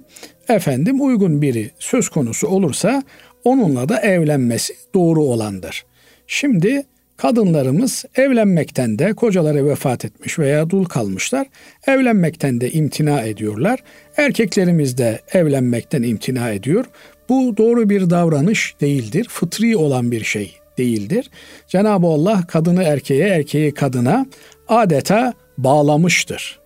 efendim 0.48 1.02
uygun 1.02 1.42
biri 1.42 1.70
söz 1.78 2.08
konusu 2.08 2.48
olursa 2.48 3.02
onunla 3.44 3.88
da 3.88 4.00
evlenmesi 4.00 4.74
doğru 4.94 5.22
olandır. 5.22 5.84
Şimdi 6.26 6.82
kadınlarımız 7.22 8.04
evlenmekten 8.14 8.98
de 8.98 9.12
kocaları 9.12 9.66
vefat 9.66 10.04
etmiş 10.04 10.38
veya 10.38 10.70
dul 10.70 10.84
kalmışlar. 10.84 11.46
Evlenmekten 11.86 12.60
de 12.60 12.70
imtina 12.70 13.20
ediyorlar. 13.20 13.80
Erkeklerimiz 14.16 14.98
de 14.98 15.20
evlenmekten 15.32 16.02
imtina 16.02 16.50
ediyor. 16.50 16.84
Bu 17.28 17.56
doğru 17.56 17.90
bir 17.90 18.10
davranış 18.10 18.74
değildir. 18.80 19.26
Fıtri 19.30 19.76
olan 19.76 20.10
bir 20.10 20.24
şey 20.24 20.54
değildir. 20.78 21.30
Cenab-ı 21.68 22.06
Allah 22.06 22.46
kadını 22.48 22.82
erkeğe, 22.82 23.28
erkeği 23.28 23.74
kadına 23.74 24.26
adeta 24.68 25.34
bağlamıştır. 25.58 26.60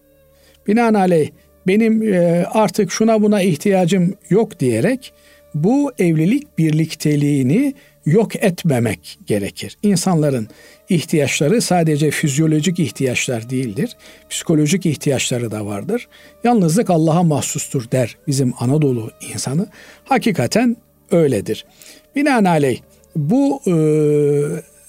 Binaenaleyh 0.66 1.30
benim 1.66 2.02
e, 2.02 2.44
artık 2.50 2.92
şuna 2.92 3.22
buna 3.22 3.42
ihtiyacım 3.42 4.14
yok 4.30 4.60
diyerek 4.60 5.12
bu 5.54 5.92
evlilik 5.98 6.58
birlikteliğini 6.58 7.74
yok 8.06 8.36
etmemek 8.36 9.18
gerekir. 9.26 9.78
İnsanların 9.82 10.48
ihtiyaçları 10.88 11.62
sadece 11.62 12.10
fizyolojik 12.10 12.78
ihtiyaçlar 12.78 13.50
değildir. 13.50 13.96
Psikolojik 14.30 14.86
ihtiyaçları 14.86 15.50
da 15.50 15.66
vardır. 15.66 16.08
Yalnızlık 16.44 16.90
Allah'a 16.90 17.22
mahsustur 17.22 17.90
der 17.90 18.16
bizim 18.26 18.54
Anadolu 18.60 19.10
insanı. 19.34 19.66
Hakikaten 20.04 20.76
öyledir. 21.10 21.66
Binaenaleyh 22.16 22.80
bu 23.16 23.60
e, 23.66 23.74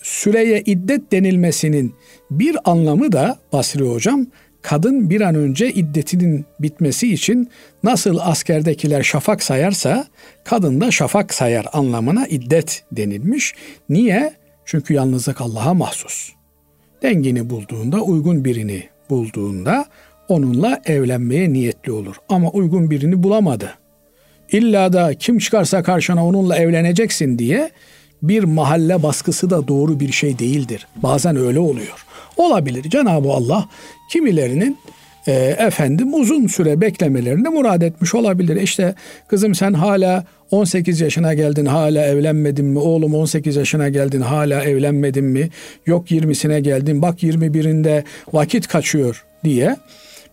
süreye 0.02 0.62
iddet 0.66 1.12
denilmesinin 1.12 1.96
bir 2.32 2.58
anlamı 2.66 3.12
da 3.12 3.40
Basri 3.54 3.84
Hocam 3.84 4.28
kadın 4.68 5.10
bir 5.10 5.22
an 5.22 5.36
önce 5.36 5.72
iddetinin 5.74 6.46
bitmesi 6.60 7.14
için 7.14 7.50
nasıl 7.84 8.18
askerdekiler 8.22 9.04
şafak 9.04 9.44
sayarsa 9.44 10.08
kadın 10.44 10.82
da 10.82 10.92
şafak 10.92 11.34
sayar 11.34 11.66
anlamına 11.74 12.28
iddet 12.28 12.84
denilmiş. 12.92 13.56
Niye? 13.90 14.34
Çünkü 14.66 14.94
yalnızlık 14.94 15.42
Allah'a 15.42 15.74
mahsus. 15.74 16.32
Dengini 17.02 17.50
bulduğunda, 17.50 18.02
uygun 18.02 18.46
birini 18.46 18.84
bulduğunda 19.10 19.86
onunla 20.28 20.82
evlenmeye 20.86 21.54
niyetli 21.54 21.92
olur. 21.92 22.16
Ama 22.30 22.50
uygun 22.50 22.92
birini 22.92 23.24
bulamadı. 23.24 23.74
illa 24.52 24.94
da 24.94 25.14
kim 25.14 25.38
çıkarsa 25.38 25.84
karşına 25.84 26.28
onunla 26.28 26.58
evleneceksin 26.58 27.40
diye 27.40 27.72
bir 28.22 28.44
mahalle 28.44 29.04
baskısı 29.04 29.50
da 29.50 29.68
doğru 29.68 30.00
bir 30.00 30.12
şey 30.12 30.40
değildir. 30.40 30.88
Bazen 30.96 31.36
öyle 31.36 31.60
oluyor. 31.60 32.07
Olabilir. 32.38 32.84
Cenab-ı 32.90 33.30
Allah 33.30 33.70
kimilerinin 34.12 34.78
e, 35.28 35.32
efendim 35.60 36.14
uzun 36.14 36.48
süre 36.48 36.82
beklemelerini 36.82 37.50
murad 37.50 37.82
etmiş 37.82 38.16
olabilir. 38.16 38.62
İşte 38.62 38.96
kızım 39.28 39.56
sen 39.56 39.74
hala 39.74 40.24
18 40.52 41.02
yaşına 41.02 41.34
geldin 41.34 41.66
hala 41.66 42.06
evlenmedin 42.06 42.66
mi? 42.66 42.80
Oğlum 42.80 43.16
18 43.16 43.56
yaşına 43.56 43.90
geldin 43.90 44.22
hala 44.22 44.64
evlenmedin 44.64 45.26
mi? 45.26 45.50
Yok 45.86 46.12
20'sine 46.12 46.60
geldin 46.60 47.02
bak 47.02 47.24
21'inde 47.24 48.04
vakit 48.34 48.68
kaçıyor 48.68 49.26
diye 49.44 49.76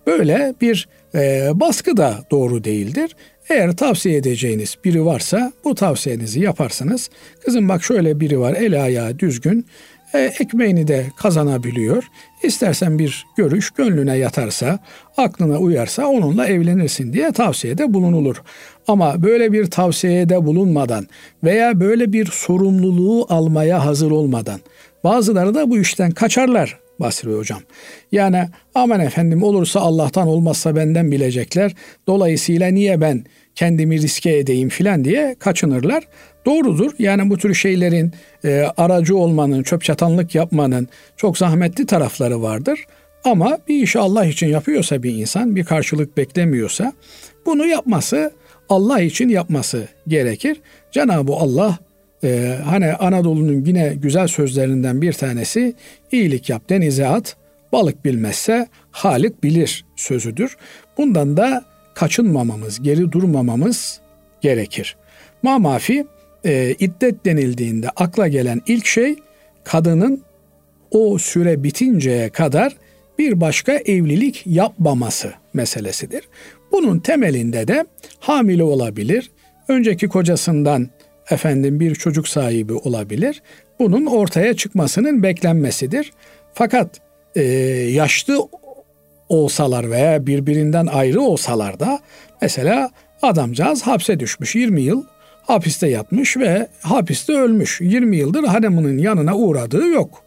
böyle 0.06 0.54
bir 0.60 0.88
e, 1.14 1.50
baskı 1.54 1.96
da 1.96 2.18
doğru 2.30 2.64
değildir. 2.64 3.16
Eğer 3.48 3.76
tavsiye 3.76 4.16
edeceğiniz 4.16 4.76
biri 4.84 5.04
varsa 5.04 5.52
bu 5.64 5.74
tavsiyenizi 5.74 6.40
yaparsınız. 6.40 7.10
Kızım 7.44 7.68
bak 7.68 7.84
şöyle 7.84 8.20
biri 8.20 8.40
var 8.40 8.54
el 8.54 8.84
ayağı 8.84 9.18
düzgün 9.18 9.66
ekmeğini 10.18 10.88
de 10.88 11.06
kazanabiliyor. 11.16 12.04
İstersen 12.42 12.98
bir 12.98 13.26
görüş 13.36 13.70
gönlüne 13.70 14.16
yatarsa, 14.16 14.78
aklına 15.16 15.58
uyarsa 15.58 16.06
onunla 16.06 16.46
evlenirsin 16.46 17.12
diye 17.12 17.32
tavsiyede 17.32 17.94
bulunulur. 17.94 18.42
Ama 18.88 19.22
böyle 19.22 19.52
bir 19.52 19.66
tavsiyede 19.66 20.46
bulunmadan 20.46 21.06
veya 21.44 21.80
böyle 21.80 22.12
bir 22.12 22.26
sorumluluğu 22.26 23.26
almaya 23.28 23.86
hazır 23.86 24.10
olmadan 24.10 24.60
bazıları 25.04 25.54
da 25.54 25.70
bu 25.70 25.78
işten 25.78 26.10
kaçarlar 26.10 26.78
Basri 27.00 27.32
Hocam. 27.32 27.60
Yani 28.12 28.48
aman 28.74 29.00
efendim 29.00 29.42
olursa 29.42 29.80
Allah'tan 29.80 30.28
olmazsa 30.28 30.76
benden 30.76 31.12
bilecekler. 31.12 31.74
Dolayısıyla 32.06 32.68
niye 32.68 33.00
ben 33.00 33.24
kendimi 33.54 34.02
riske 34.02 34.38
edeyim 34.38 34.68
filan 34.68 35.04
diye 35.04 35.36
kaçınırlar. 35.38 36.04
Doğrudur. 36.46 36.92
Yani 36.98 37.30
bu 37.30 37.38
tür 37.38 37.54
şeylerin 37.54 38.12
e, 38.44 38.66
aracı 38.76 39.16
olmanın, 39.16 39.62
çöp 39.62 39.84
çatanlık 39.84 40.34
yapmanın 40.34 40.88
çok 41.16 41.38
zahmetli 41.38 41.86
tarafları 41.86 42.42
vardır. 42.42 42.86
Ama 43.24 43.58
bir 43.68 43.82
işi 43.82 43.98
Allah 43.98 44.26
için 44.26 44.46
yapıyorsa 44.46 45.02
bir 45.02 45.14
insan, 45.14 45.56
bir 45.56 45.64
karşılık 45.64 46.16
beklemiyorsa 46.16 46.92
bunu 47.46 47.66
yapması 47.66 48.32
Allah 48.68 49.00
için 49.00 49.28
yapması 49.28 49.88
gerekir. 50.08 50.60
Cenab-ı 50.92 51.32
Allah 51.32 51.78
e, 52.24 52.58
hani 52.64 52.92
Anadolu'nun 52.92 53.64
yine 53.64 53.94
güzel 53.94 54.28
sözlerinden 54.28 55.02
bir 55.02 55.12
tanesi 55.12 55.74
iyilik 56.12 56.50
yap 56.50 56.68
denize 56.68 57.06
at, 57.06 57.36
balık 57.72 58.04
bilmezse 58.04 58.68
Halik 58.90 59.44
bilir 59.44 59.84
sözüdür. 59.96 60.56
Bundan 60.98 61.36
da 61.36 61.64
kaçınmamamız, 61.94 62.82
geri 62.82 63.12
durmamamız 63.12 64.00
gerekir. 64.40 64.96
Mamafi 65.42 66.06
e, 66.44 66.74
iddet 66.78 67.24
denildiğinde 67.24 67.88
akla 67.96 68.28
gelen 68.28 68.62
ilk 68.66 68.86
şey 68.86 69.16
kadının 69.64 70.22
o 70.90 71.18
süre 71.18 71.62
bitinceye 71.62 72.28
kadar 72.30 72.76
bir 73.18 73.40
başka 73.40 73.72
evlilik 73.72 74.42
yapmaması 74.46 75.32
meselesidir. 75.52 76.28
Bunun 76.72 76.98
temelinde 76.98 77.68
de 77.68 77.84
hamile 78.20 78.62
olabilir, 78.62 79.30
önceki 79.68 80.08
kocasından 80.08 80.88
efendim 81.30 81.80
bir 81.80 81.94
çocuk 81.94 82.28
sahibi 82.28 82.72
olabilir. 82.72 83.42
Bunun 83.78 84.06
ortaya 84.06 84.54
çıkmasının 84.56 85.22
beklenmesidir. 85.22 86.12
Fakat 86.54 87.00
e, 87.36 87.42
yaşlı 87.90 88.48
olsalar 89.28 89.90
veya 89.90 90.26
birbirinden 90.26 90.86
ayrı 90.86 91.20
olsalar 91.20 91.80
da 91.80 92.00
mesela 92.42 92.90
adamcağız 93.22 93.82
hapse 93.82 94.20
düşmüş 94.20 94.54
20 94.54 94.82
yıl 94.82 95.04
hapiste 95.46 95.88
yatmış 95.88 96.36
ve 96.36 96.68
hapiste 96.80 97.32
ölmüş. 97.32 97.80
20 97.80 98.16
yıldır 98.16 98.44
hanımının 98.44 98.98
yanına 98.98 99.36
uğradığı 99.36 99.86
yok. 99.86 100.24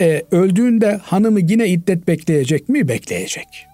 E, 0.00 0.22
öldüğünde 0.30 1.00
hanımı 1.02 1.40
yine 1.40 1.68
iddet 1.68 2.08
bekleyecek 2.08 2.68
mi? 2.68 2.88
Bekleyecek. 2.88 3.66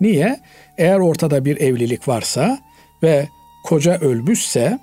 Niye? 0.00 0.40
Eğer 0.78 0.98
ortada 0.98 1.44
bir 1.44 1.60
evlilik 1.60 2.08
varsa 2.08 2.58
ve 3.02 3.28
koca 3.64 3.98
ölmüşse 4.00 4.78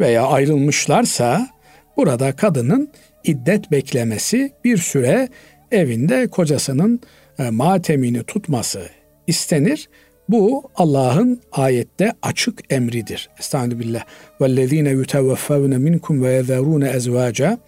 veya 0.00 0.26
ayrılmışlarsa 0.26 1.48
burada 1.96 2.36
kadının 2.36 2.90
iddet 3.24 3.70
beklemesi 3.70 4.52
bir 4.64 4.76
süre 4.76 5.28
evinde 5.72 6.28
kocasının 6.28 7.00
e, 7.38 7.50
matemini 7.50 8.22
tutması 8.22 8.88
istenir. 9.26 9.88
Bu 10.28 10.70
Allah'ın 10.76 11.40
ayette 11.52 12.12
açık 12.22 12.72
emridir. 12.72 13.30
Estağfirullah. 13.38 14.04
Vellezine 14.40 14.90
yuteveffevne 14.90 15.78
minkum 15.78 16.22
ve 16.22 16.32
yezerune 16.32 16.88
ezvaca 16.88 17.58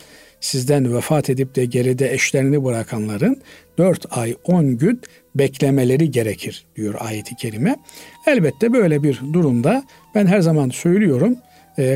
sizden 0.41 0.97
vefat 0.97 1.31
edip 1.31 1.55
de 1.55 1.65
geride 1.65 2.13
eşlerini 2.13 2.65
bırakanların 2.65 3.43
4 3.79 4.07
ay 4.11 4.37
10 4.45 4.79
gün 4.79 5.01
beklemeleri 5.35 6.11
gerekir 6.11 6.67
diyor 6.77 6.95
ayeti 6.99 7.37
kerime. 7.37 7.77
Elbette 8.27 8.73
böyle 8.73 9.03
bir 9.03 9.21
durumda 9.33 9.85
ben 10.15 10.27
her 10.27 10.41
zaman 10.41 10.69
söylüyorum 10.69 11.37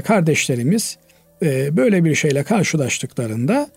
kardeşlerimiz 0.05 0.99
böyle 1.43 2.05
bir 2.05 2.15
şeyle 2.15 2.43
karşılaştıklarında 2.43 3.69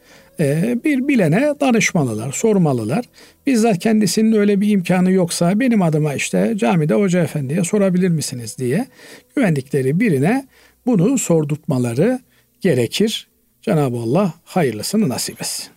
bir 0.84 1.08
bilene 1.08 1.54
danışmalılar, 1.62 2.32
sormalılar. 2.32 3.06
Bizzat 3.48 3.80
kendisinin 3.80 4.34
öyle 4.34 4.62
bir 4.62 4.69
imkanı 4.69 5.12
yoksa 5.12 5.60
benim 5.60 5.82
adıma 5.82 6.13
işte 6.13 6.54
camide 6.58 6.93
hoca 6.93 7.24
efendiye 7.24 7.63
sorabilir 7.63 8.10
misiniz 8.10 8.58
diye 8.58 8.88
güvendikleri 9.36 10.00
birine 10.00 10.48
bunu 10.86 11.17
sordurtmaları 11.17 12.19
gerekir. 12.62 13.28
Cenab-ı 13.62 13.98
Allah 13.98 14.34
hayırlısını 14.46 15.10
nasip 15.10 15.41
etsin. 15.41 15.67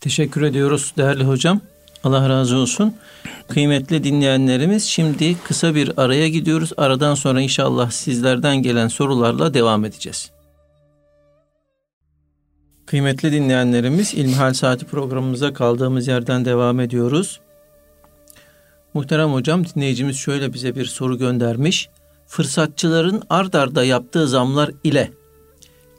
Teşekkür 0.00 0.42
ediyoruz 0.42 0.94
değerli 0.96 1.24
hocam. 1.24 1.60
Allah 2.04 2.28
razı 2.28 2.56
olsun. 2.56 2.94
Kıymetli 3.48 4.04
dinleyenlerimiz 4.04 4.84
şimdi 4.84 5.36
kısa 5.44 5.74
bir 5.74 5.92
araya 5.96 6.28
gidiyoruz. 6.28 6.72
Aradan 6.76 7.14
sonra 7.14 7.40
inşallah 7.40 7.90
sizlerden 7.90 8.56
gelen 8.56 8.88
sorularla 8.88 9.54
devam 9.54 9.84
edeceğiz. 9.84 10.35
Kıymetli 12.86 13.32
dinleyenlerimiz 13.32 14.14
İlmihal 14.14 14.52
Saati 14.52 14.86
programımıza 14.86 15.52
kaldığımız 15.52 16.08
yerden 16.08 16.44
devam 16.44 16.80
ediyoruz. 16.80 17.40
Muhterem 18.94 19.32
hocam 19.32 19.64
dinleyicimiz 19.66 20.16
şöyle 20.16 20.52
bize 20.52 20.76
bir 20.76 20.84
soru 20.84 21.18
göndermiş. 21.18 21.88
Fırsatçıların 22.26 23.22
ard 23.30 23.54
arda 23.54 23.84
yaptığı 23.84 24.28
zamlar 24.28 24.70
ile 24.84 25.10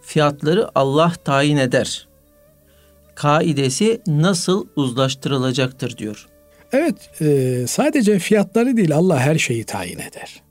fiyatları 0.01 0.69
Allah 0.75 1.13
tayin 1.25 1.57
eder. 1.57 2.07
Kaidesi 3.15 4.01
nasıl 4.07 4.67
uzlaştırılacaktır 4.75 5.97
diyor. 5.97 6.27
Evet 6.71 7.21
e, 7.21 7.65
sadece 7.67 8.19
fiyatları 8.19 8.77
değil 8.77 8.95
Allah 8.95 9.19
her 9.19 9.37
şeyi 9.37 9.63
tayin 9.63 9.99
eder. 9.99 10.43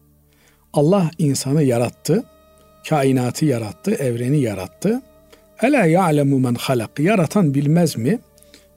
Allah 0.72 1.10
insanı 1.18 1.62
yarattı, 1.62 2.24
kainatı 2.88 3.44
yarattı, 3.44 3.90
evreni 3.90 4.40
yarattı 4.40 5.02
Ela 5.62 5.86
ya'lemu 5.86 6.38
men 6.38 6.54
halak. 6.54 7.00
Yaratan 7.00 7.54
bilmez 7.54 7.96
mi? 7.96 8.18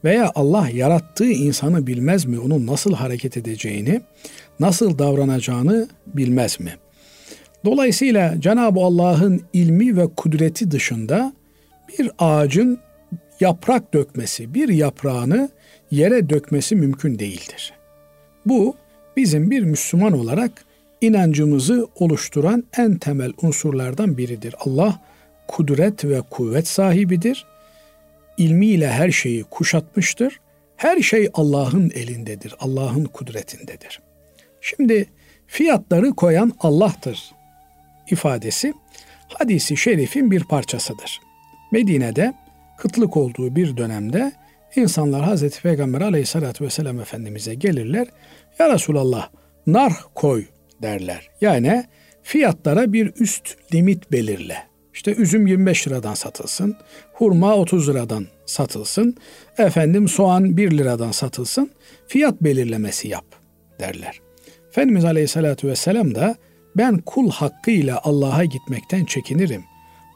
Veya 0.04 0.32
Allah 0.36 0.70
yarattığı 0.70 1.32
insanı 1.32 1.88
bilmez 1.88 2.26
mi? 2.26 2.40
Onun 2.40 2.68
nasıl 2.68 2.94
hareket 2.94 3.38
edeceğini, 3.38 4.02
nasıl 4.60 5.00
davranacağını 5.00 5.88
bilmez 6.08 6.60
mi? 6.60 6.74
Dolayısıyla 7.66 8.42
Cenab-ı 8.42 8.80
Allah'ın 8.80 9.42
ilmi 9.54 9.98
ve 9.98 10.08
kudreti 10.08 10.72
dışında 10.72 11.34
bir 12.00 12.12
ağacın 12.20 12.80
yaprak 13.40 13.94
dökmesi, 13.94 14.54
bir 14.54 14.70
yaprağını 14.70 15.50
yere 15.92 16.30
dökmesi 16.30 16.76
mümkün 16.76 17.20
değildir. 17.20 17.74
Bu 18.46 18.76
bizim 19.18 19.52
bir 19.52 19.64
Müslüman 19.64 20.14
olarak 20.14 20.52
inancımızı 21.02 21.88
oluşturan 21.96 22.64
en 22.78 22.98
temel 22.98 23.34
unsurlardan 23.42 24.18
biridir. 24.18 24.56
Allah 24.60 25.00
kudret 25.50 26.06
ve 26.06 26.22
kuvvet 26.22 26.68
sahibidir. 26.68 27.46
İlmiyle 28.38 28.92
her 28.92 29.12
şeyi 29.12 29.44
kuşatmıştır. 29.44 30.40
Her 30.76 31.02
şey 31.02 31.30
Allah'ın 31.34 31.92
elindedir, 31.96 32.56
Allah'ın 32.60 33.06
kudretindedir. 33.06 34.02
Şimdi 34.62 35.06
fiyatları 35.48 36.12
koyan 36.12 36.54
Allah'tır 36.60 37.32
ifadesi 38.12 38.74
hadisi 39.28 39.78
şerifin 39.78 40.32
bir 40.32 40.44
parçasıdır. 40.44 41.20
Medine'de 41.72 42.34
kıtlık 42.78 43.18
olduğu 43.18 43.56
bir 43.56 43.78
dönemde 43.78 44.32
insanlar 44.76 45.24
Hazreti 45.24 45.62
Peygamber 45.62 46.02
aleyhissalatü 46.02 46.66
vesselam 46.66 47.00
Efendimiz'e 47.00 47.54
gelirler. 47.54 48.08
Ya 48.60 48.74
Resulallah 48.74 49.30
nar 49.68 49.94
koy 50.16 50.46
derler. 50.82 51.30
Yani 51.42 51.86
fiyatlara 52.24 52.94
bir 52.94 53.14
üst 53.20 53.56
limit 53.74 54.12
belirle. 54.12 54.70
İşte 55.00 55.16
üzüm 55.16 55.48
25 55.48 55.88
liradan 55.88 56.14
satılsın, 56.14 56.76
hurma 57.14 57.56
30 57.56 57.90
liradan 57.90 58.28
satılsın, 58.46 59.16
efendim 59.58 60.08
soğan 60.08 60.58
1 60.58 60.78
liradan 60.78 61.12
satılsın, 61.12 61.72
fiyat 62.08 62.42
belirlemesi 62.42 63.08
yap 63.08 63.26
derler. 63.80 64.20
Efendimiz 64.70 65.06
Aleyhisselatü 65.06 65.68
Vesselam 65.68 66.16
da 66.16 66.36
Ben 66.78 66.98
kul 66.98 67.32
hakkıyla 67.32 68.02
Allah'a 68.04 68.46
gitmekten 68.46 69.06
çekinirim. 69.06 69.64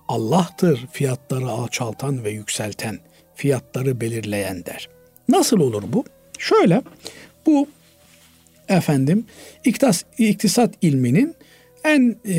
Allah'tır 0.08 0.88
fiyatları 0.92 1.48
alçaltan 1.48 2.24
ve 2.24 2.30
yükselten, 2.30 3.00
fiyatları 3.36 4.02
belirleyen 4.02 4.66
der. 4.66 4.90
Nasıl 5.30 5.60
olur 5.60 5.84
bu? 5.88 6.06
Şöyle, 6.40 6.82
bu 7.46 7.68
efendim 8.70 9.26
iktas, 9.66 10.04
iktisat 10.18 10.74
ilminin 10.82 11.36
en 11.84 12.16
e, 12.28 12.36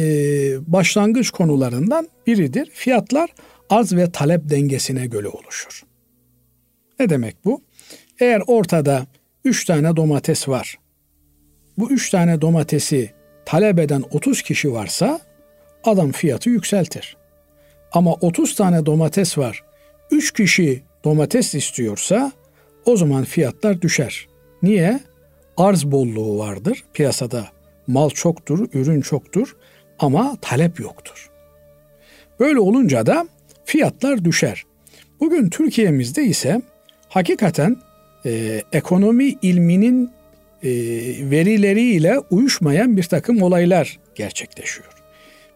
başlangıç 0.73 1.31
konularından 1.31 2.09
biridir. 2.27 2.71
Fiyatlar 2.73 3.31
arz 3.71 3.93
ve 3.93 4.11
talep 4.11 4.51
dengesine 4.51 5.07
göre 5.07 5.29
oluşur. 5.29 5.83
Ne 7.01 7.09
demek 7.09 7.45
bu? 7.45 7.63
Eğer 8.21 8.43
ortada 8.47 9.07
3 9.45 9.65
tane 9.65 9.97
domates 9.97 10.49
var. 10.49 10.79
Bu 11.79 11.91
3 11.91 12.11
tane 12.11 12.41
domatesi 12.41 13.11
talep 13.45 13.79
eden 13.79 14.05
30 14.11 14.43
kişi 14.43 14.73
varsa 14.73 15.21
adam 15.85 16.13
fiyatı 16.13 16.51
yükseltir. 16.51 17.17
Ama 17.93 18.13
30 18.13 18.55
tane 18.55 18.87
domates 18.87 19.39
var. 19.39 19.65
3 20.11 20.33
kişi 20.33 20.83
domates 21.05 21.55
istiyorsa 21.55 22.33
o 22.85 22.97
zaman 22.97 23.25
fiyatlar 23.25 23.83
düşer. 23.83 24.29
Niye? 24.63 25.01
Arz 25.57 25.85
bolluğu 25.85 26.39
vardır 26.39 26.85
piyasada. 26.95 27.54
Mal 27.87 28.11
çoktur, 28.11 28.69
ürün 28.73 29.01
çoktur 29.01 29.57
ama 29.99 30.37
talep 30.41 30.81
yoktur. 30.81 31.31
Böyle 32.41 32.61
olunca 32.61 33.07
da 33.07 33.29
fiyatlar 33.65 34.25
düşer. 34.25 34.65
Bugün 35.21 35.51
Türkiye'mizde 35.51 36.25
ise 36.25 36.63
hakikaten 37.09 37.77
e, 38.27 38.63
ekonomi 38.73 39.35
ilminin 39.43 40.11
e, 40.63 40.71
verileriyle 41.31 42.19
uyuşmayan 42.19 42.97
bir 42.97 43.03
takım 43.03 43.43
olaylar 43.43 43.99
gerçekleşiyor. 44.15 44.93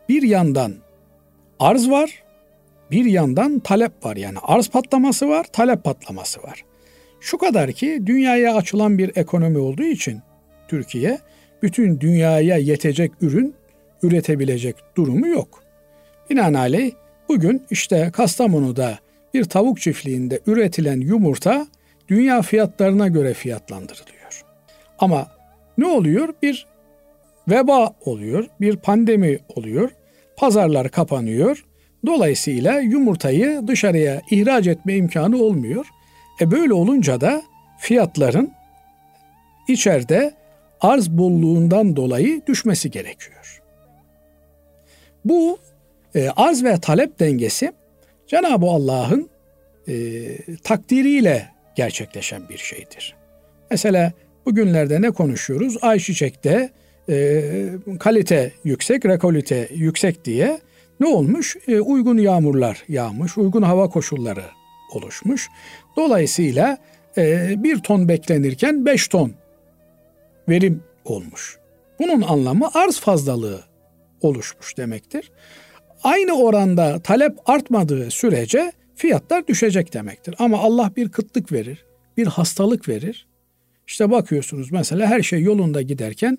Bir 0.08 0.22
yandan 0.22 0.74
arz 1.58 1.90
var, 1.90 2.22
bir 2.90 3.04
yandan 3.04 3.58
talep 3.58 4.04
var. 4.04 4.16
Yani 4.16 4.38
arz 4.42 4.68
patlaması 4.68 5.28
var, 5.28 5.46
talep 5.52 5.84
patlaması 5.84 6.42
var. 6.42 6.64
Şu 7.20 7.38
kadar 7.38 7.72
ki 7.72 8.02
dünyaya 8.06 8.54
açılan 8.54 8.98
bir 8.98 9.16
ekonomi 9.16 9.58
olduğu 9.58 9.84
için 9.84 10.20
Türkiye 10.68 11.18
bütün 11.62 12.00
dünyaya 12.00 12.56
yetecek 12.56 13.12
ürün 13.20 13.54
üretebilecek 14.02 14.76
durumu 14.96 15.28
yok. 15.28 15.62
Binaenaleyh 16.30 16.92
bugün 17.28 17.62
işte 17.70 18.10
Kastamonu'da 18.12 18.98
bir 19.34 19.44
tavuk 19.44 19.80
çiftliğinde 19.80 20.40
üretilen 20.46 21.00
yumurta 21.00 21.66
dünya 22.08 22.42
fiyatlarına 22.42 23.08
göre 23.08 23.34
fiyatlandırılıyor. 23.34 24.44
Ama 24.98 25.26
ne 25.78 25.86
oluyor? 25.86 26.34
Bir 26.42 26.66
veba 27.48 27.94
oluyor, 28.04 28.46
bir 28.60 28.76
pandemi 28.76 29.38
oluyor, 29.56 29.90
pazarlar 30.36 30.88
kapanıyor. 30.88 31.64
Dolayısıyla 32.06 32.80
yumurtayı 32.80 33.62
dışarıya 33.66 34.22
ihraç 34.30 34.66
etme 34.66 34.96
imkanı 34.96 35.36
olmuyor. 35.36 35.86
E 36.40 36.50
böyle 36.50 36.72
olunca 36.72 37.20
da 37.20 37.42
fiyatların 37.78 38.52
içeride 39.68 40.34
arz 40.80 41.10
bolluğundan 41.10 41.96
dolayı 41.96 42.42
düşmesi 42.46 42.90
gerekiyor. 42.90 43.62
Bu 45.24 45.58
e, 46.14 46.28
arz 46.36 46.64
ve 46.64 46.80
talep 46.80 47.20
dengesi 47.20 47.72
Cenab-ı 48.26 48.66
Allah'ın 48.66 49.28
e, 49.88 49.94
takdiriyle 50.56 51.48
gerçekleşen 51.74 52.48
bir 52.48 52.58
şeydir. 52.58 53.14
Mesela 53.70 54.12
bugünlerde 54.46 55.02
ne 55.02 55.10
konuşuyoruz? 55.10 55.76
Ayçiçekte 55.82 56.70
e, 57.08 57.42
kalite 58.00 58.52
yüksek, 58.64 59.06
rekolite 59.06 59.68
yüksek 59.74 60.24
diye 60.24 60.60
ne 61.00 61.06
olmuş? 61.06 61.56
E, 61.68 61.80
uygun 61.80 62.18
yağmurlar 62.18 62.84
yağmış, 62.88 63.38
uygun 63.38 63.62
hava 63.62 63.88
koşulları 63.88 64.44
oluşmuş. 64.92 65.48
Dolayısıyla 65.96 66.78
e, 67.18 67.54
bir 67.62 67.78
ton 67.78 68.08
beklenirken 68.08 68.86
beş 68.86 69.08
ton 69.08 69.32
verim 70.48 70.82
olmuş. 71.04 71.58
Bunun 71.98 72.22
anlamı 72.22 72.70
arz 72.74 73.00
fazlalığı 73.00 73.60
oluşmuş 74.20 74.76
demektir. 74.76 75.30
Aynı 76.02 76.42
oranda 76.42 77.00
talep 77.00 77.50
artmadığı 77.50 78.10
sürece 78.10 78.72
fiyatlar 78.94 79.46
düşecek 79.46 79.94
demektir. 79.94 80.34
Ama 80.38 80.58
Allah 80.58 80.92
bir 80.96 81.08
kıtlık 81.08 81.52
verir, 81.52 81.84
bir 82.16 82.26
hastalık 82.26 82.88
verir. 82.88 83.26
İşte 83.86 84.10
bakıyorsunuz 84.10 84.72
mesela 84.72 85.06
her 85.06 85.22
şey 85.22 85.42
yolunda 85.42 85.82
giderken 85.82 86.38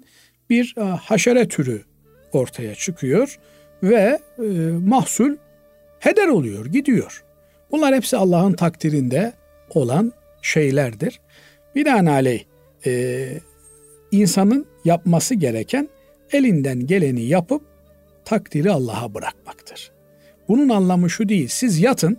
bir 0.49 0.75
e, 0.77 0.81
haşere 0.81 1.47
türü 1.47 1.81
ortaya 2.33 2.75
çıkıyor 2.75 3.39
ve 3.83 4.19
e, 4.39 4.43
mahsul 4.85 5.35
heder 5.99 6.27
oluyor, 6.27 6.65
gidiyor. 6.65 7.23
Bunlar 7.71 7.95
hepsi 7.95 8.17
Allah'ın 8.17 8.53
takdirinde 8.53 9.33
olan 9.69 10.13
şeylerdir. 10.41 11.19
Binaenaleyh 11.75 12.43
e, 12.85 13.29
insanın 14.11 14.65
yapması 14.85 15.35
gereken 15.35 15.89
elinden 16.31 16.87
geleni 16.87 17.21
yapıp 17.21 17.61
takdiri 18.25 18.71
Allah'a 18.71 19.13
bırakmaktır. 19.13 19.91
Bunun 20.47 20.69
anlamı 20.69 21.09
şu 21.09 21.29
değil. 21.29 21.47
Siz 21.47 21.79
yatın, 21.79 22.17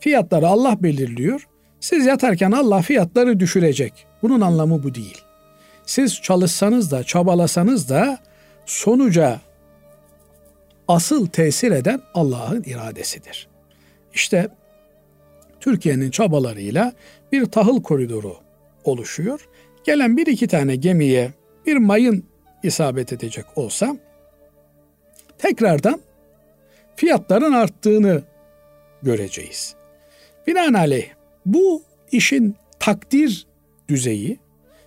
fiyatları 0.00 0.48
Allah 0.48 0.82
belirliyor. 0.82 1.48
Siz 1.80 2.06
yatarken 2.06 2.52
Allah 2.52 2.82
fiyatları 2.82 3.40
düşürecek. 3.40 4.06
Bunun 4.22 4.40
anlamı 4.40 4.82
bu 4.82 4.94
değil. 4.94 5.22
Siz 5.86 6.20
çalışsanız 6.22 6.90
da, 6.90 7.04
çabalasanız 7.04 7.88
da 7.88 8.18
sonuca 8.66 9.40
asıl 10.88 11.26
tesir 11.26 11.72
eden 11.72 12.00
Allah'ın 12.14 12.62
iradesidir. 12.62 13.48
İşte 14.14 14.48
Türkiye'nin 15.60 16.10
çabalarıyla 16.10 16.92
bir 17.32 17.46
tahıl 17.46 17.82
koridoru 17.82 18.36
oluşuyor. 18.84 19.48
Gelen 19.84 20.16
bir 20.16 20.26
iki 20.26 20.46
tane 20.46 20.76
gemiye 20.76 21.32
bir 21.66 21.76
mayın 21.76 22.24
isabet 22.62 23.12
edecek 23.12 23.44
olsa 23.56 23.96
tekrardan 25.38 26.00
fiyatların 26.96 27.52
arttığını 27.52 28.22
göreceğiz. 29.02 29.74
Binaenaleyh 30.46 31.06
bu 31.46 31.82
işin 32.12 32.56
takdir 32.78 33.46
düzeyi 33.88 34.38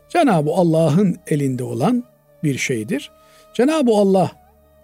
Cenab-ı 0.09 0.51
Allah'ın 0.51 1.17
elinde 1.27 1.63
olan 1.63 2.03
bir 2.43 2.57
şeydir. 2.57 3.11
Cenab-ı 3.53 3.91
Allah 3.91 4.31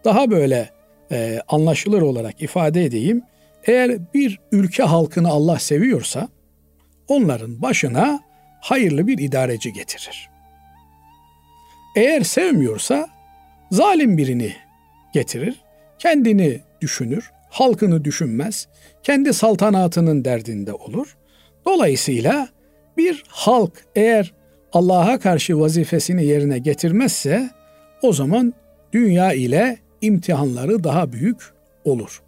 daha 0.03 0.31
böyle 0.31 0.69
e, 1.11 1.39
anlaşılır 1.47 2.01
olarak 2.01 2.41
ifade 2.41 2.85
edeyim. 2.85 3.23
Eğer 3.65 4.13
bir 4.13 4.39
ülke 4.51 4.83
halkını 4.83 5.29
Allah 5.29 5.59
seviyorsa 5.59 6.27
onların 7.07 7.61
başına 7.61 8.19
hayırlı 8.63 9.07
bir 9.07 9.17
idareci 9.17 9.73
getirir. 9.73 10.29
Eğer 11.95 12.21
sevmiyorsa 12.21 13.09
zalim 13.71 14.17
birini 14.17 14.53
getirir, 15.13 15.61
kendini 15.99 16.61
düşünür, 16.81 17.31
halkını 17.49 18.05
düşünmez, 18.05 18.67
kendi 19.03 19.33
saltanatının 19.33 20.25
derdinde 20.25 20.73
olur. 20.73 21.17
Dolayısıyla 21.65 22.47
bir 22.97 23.23
halk 23.27 23.85
eğer 23.95 24.33
Allah'a 24.73 25.19
karşı 25.19 25.59
vazifesini 25.59 26.25
yerine 26.25 26.57
getirmezse 26.57 27.49
o 28.01 28.13
zaman 28.13 28.53
dünya 28.93 29.33
ile 29.33 29.77
imtihanları 30.01 30.83
daha 30.83 31.13
büyük 31.13 31.53
olur. 31.85 32.21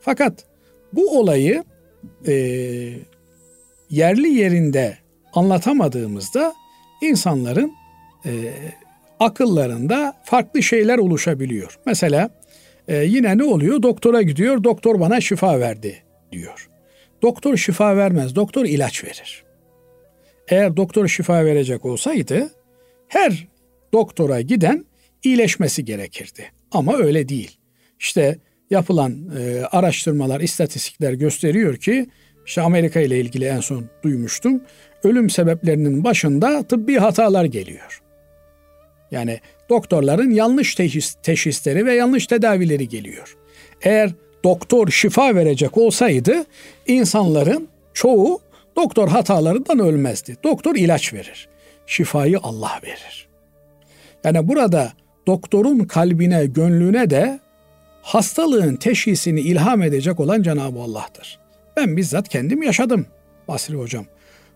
Fakat 0.00 0.44
bu 0.92 1.18
olayı 1.18 1.64
e, 2.26 2.32
yerli 3.90 4.28
yerinde 4.28 4.98
anlatamadığımızda 5.32 6.54
insanların 7.02 7.72
e, 8.26 8.52
akıllarında 9.20 10.16
farklı 10.24 10.62
şeyler 10.62 10.98
oluşabiliyor. 10.98 11.78
Mesela 11.86 12.30
e, 12.88 12.96
yine 12.96 13.38
ne 13.38 13.44
oluyor? 13.44 13.82
Doktora 13.82 14.22
gidiyor, 14.22 14.64
doktor 14.64 15.00
bana 15.00 15.20
şifa 15.20 15.60
verdi 15.60 16.02
diyor. 16.32 16.68
Doktor 17.22 17.56
şifa 17.56 17.96
vermez, 17.96 18.34
doktor 18.34 18.64
ilaç 18.64 19.04
verir. 19.04 19.44
Eğer 20.48 20.76
doktor 20.76 21.08
şifa 21.08 21.44
verecek 21.44 21.84
olsaydı 21.84 22.50
her 23.08 23.48
doktora 23.92 24.40
giden 24.40 24.84
iyileşmesi 25.22 25.84
gerekirdi. 25.84 26.52
Ama 26.70 26.96
öyle 26.96 27.28
değil. 27.28 27.58
İşte 28.00 28.38
yapılan 28.70 29.30
e, 29.38 29.60
araştırmalar, 29.62 30.40
istatistikler 30.40 31.12
gösteriyor 31.12 31.76
ki 31.76 32.08
işte 32.46 32.60
Amerika 32.60 33.00
ile 33.00 33.20
ilgili 33.20 33.44
en 33.44 33.60
son 33.60 33.86
duymuştum. 34.02 34.62
Ölüm 35.04 35.30
sebeplerinin 35.30 36.04
başında 36.04 36.62
tıbbi 36.62 36.96
hatalar 36.96 37.44
geliyor. 37.44 38.02
Yani 39.10 39.40
doktorların 39.68 40.30
yanlış 40.30 40.74
teşhis, 40.74 41.14
teşhisleri 41.22 41.86
ve 41.86 41.94
yanlış 41.94 42.26
tedavileri 42.26 42.88
geliyor. 42.88 43.36
Eğer 43.82 44.10
doktor 44.44 44.88
şifa 44.88 45.34
verecek 45.34 45.78
olsaydı 45.78 46.44
insanların 46.86 47.68
çoğu 47.94 48.40
doktor 48.76 49.08
hatalarından 49.08 49.78
ölmezdi. 49.78 50.36
Doktor 50.44 50.76
ilaç 50.76 51.14
verir. 51.14 51.48
Şifayı 51.86 52.38
Allah 52.42 52.80
verir. 52.84 53.28
Yani 54.24 54.48
burada 54.48 54.92
doktorun 55.26 55.78
kalbine, 55.78 56.46
gönlüne 56.46 57.10
de 57.10 57.40
hastalığın 58.02 58.76
teşhisini 58.76 59.40
ilham 59.40 59.82
edecek 59.82 60.20
olan 60.20 60.42
Cenab-ı 60.42 60.80
Allah'tır. 60.80 61.38
Ben 61.76 61.96
bizzat 61.96 62.28
kendim 62.28 62.62
yaşadım 62.62 63.06
Basri 63.48 63.74
Hocam. 63.74 64.04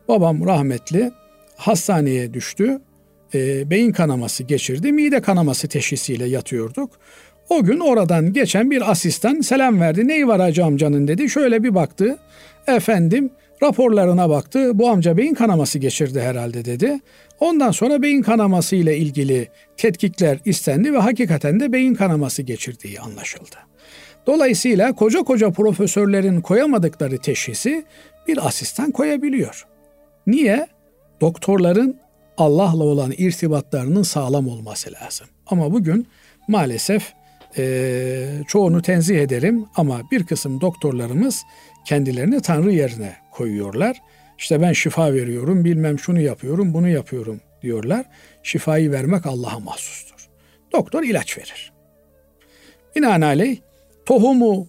Babam 0.08 0.46
rahmetli 0.46 1.12
hastaneye 1.56 2.34
düştü. 2.34 2.80
E, 3.34 3.70
beyin 3.70 3.92
kanaması 3.92 4.42
geçirdi. 4.42 4.92
Mide 4.92 5.20
kanaması 5.20 5.68
teşhisiyle 5.68 6.24
yatıyorduk. 6.24 6.90
O 7.48 7.64
gün 7.64 7.80
oradan 7.80 8.32
geçen 8.32 8.70
bir 8.70 8.90
asistan 8.90 9.40
selam 9.40 9.80
verdi. 9.80 10.08
Neyi 10.08 10.28
var 10.28 10.40
hacı 10.40 10.64
amcanın 10.64 11.08
dedi. 11.08 11.30
Şöyle 11.30 11.62
bir 11.62 11.74
baktı. 11.74 12.18
Efendim 12.66 13.30
raporlarına 13.62 14.30
baktı. 14.30 14.70
Bu 14.74 14.88
amca 14.88 15.16
beyin 15.16 15.34
kanaması 15.34 15.78
geçirdi 15.78 16.20
herhalde 16.20 16.64
dedi. 16.64 17.00
Ondan 17.40 17.70
sonra 17.70 18.02
beyin 18.02 18.22
kanaması 18.22 18.76
ile 18.76 18.96
ilgili 18.96 19.48
tetkikler 19.76 20.38
istendi 20.44 20.92
ve 20.92 20.98
hakikaten 20.98 21.60
de 21.60 21.72
beyin 21.72 21.94
kanaması 21.94 22.42
geçirdiği 22.42 23.00
anlaşıldı. 23.00 23.56
Dolayısıyla 24.26 24.92
koca 24.92 25.22
koca 25.22 25.50
profesörlerin 25.50 26.40
koyamadıkları 26.40 27.18
teşhisi 27.18 27.84
bir 28.28 28.46
asistan 28.46 28.90
koyabiliyor. 28.90 29.66
Niye? 30.26 30.66
Doktorların 31.20 31.96
Allah'la 32.38 32.84
olan 32.84 33.12
irtibatlarının 33.16 34.02
sağlam 34.02 34.48
olması 34.48 34.92
lazım. 34.92 35.26
Ama 35.46 35.72
bugün 35.72 36.06
maalesef 36.48 37.12
e, 37.58 38.42
çoğunu 38.48 38.82
tenzih 38.82 39.18
ederim 39.18 39.66
ama 39.76 40.00
bir 40.10 40.26
kısım 40.26 40.60
doktorlarımız 40.60 41.42
kendilerini 41.84 42.42
Tanrı 42.42 42.72
yerine 42.72 43.16
koyuyorlar. 43.30 44.02
İşte 44.38 44.60
ben 44.60 44.72
şifa 44.72 45.14
veriyorum, 45.14 45.64
bilmem 45.64 45.98
şunu 45.98 46.20
yapıyorum, 46.20 46.74
bunu 46.74 46.88
yapıyorum 46.88 47.40
diyorlar. 47.62 48.06
Şifayı 48.42 48.90
vermek 48.92 49.26
Allah'a 49.26 49.58
mahsustur. 49.58 50.28
Doktor 50.72 51.02
ilaç 51.02 51.38
verir. 51.38 51.72
Binaenaleyh 52.96 53.56
tohumu 54.06 54.68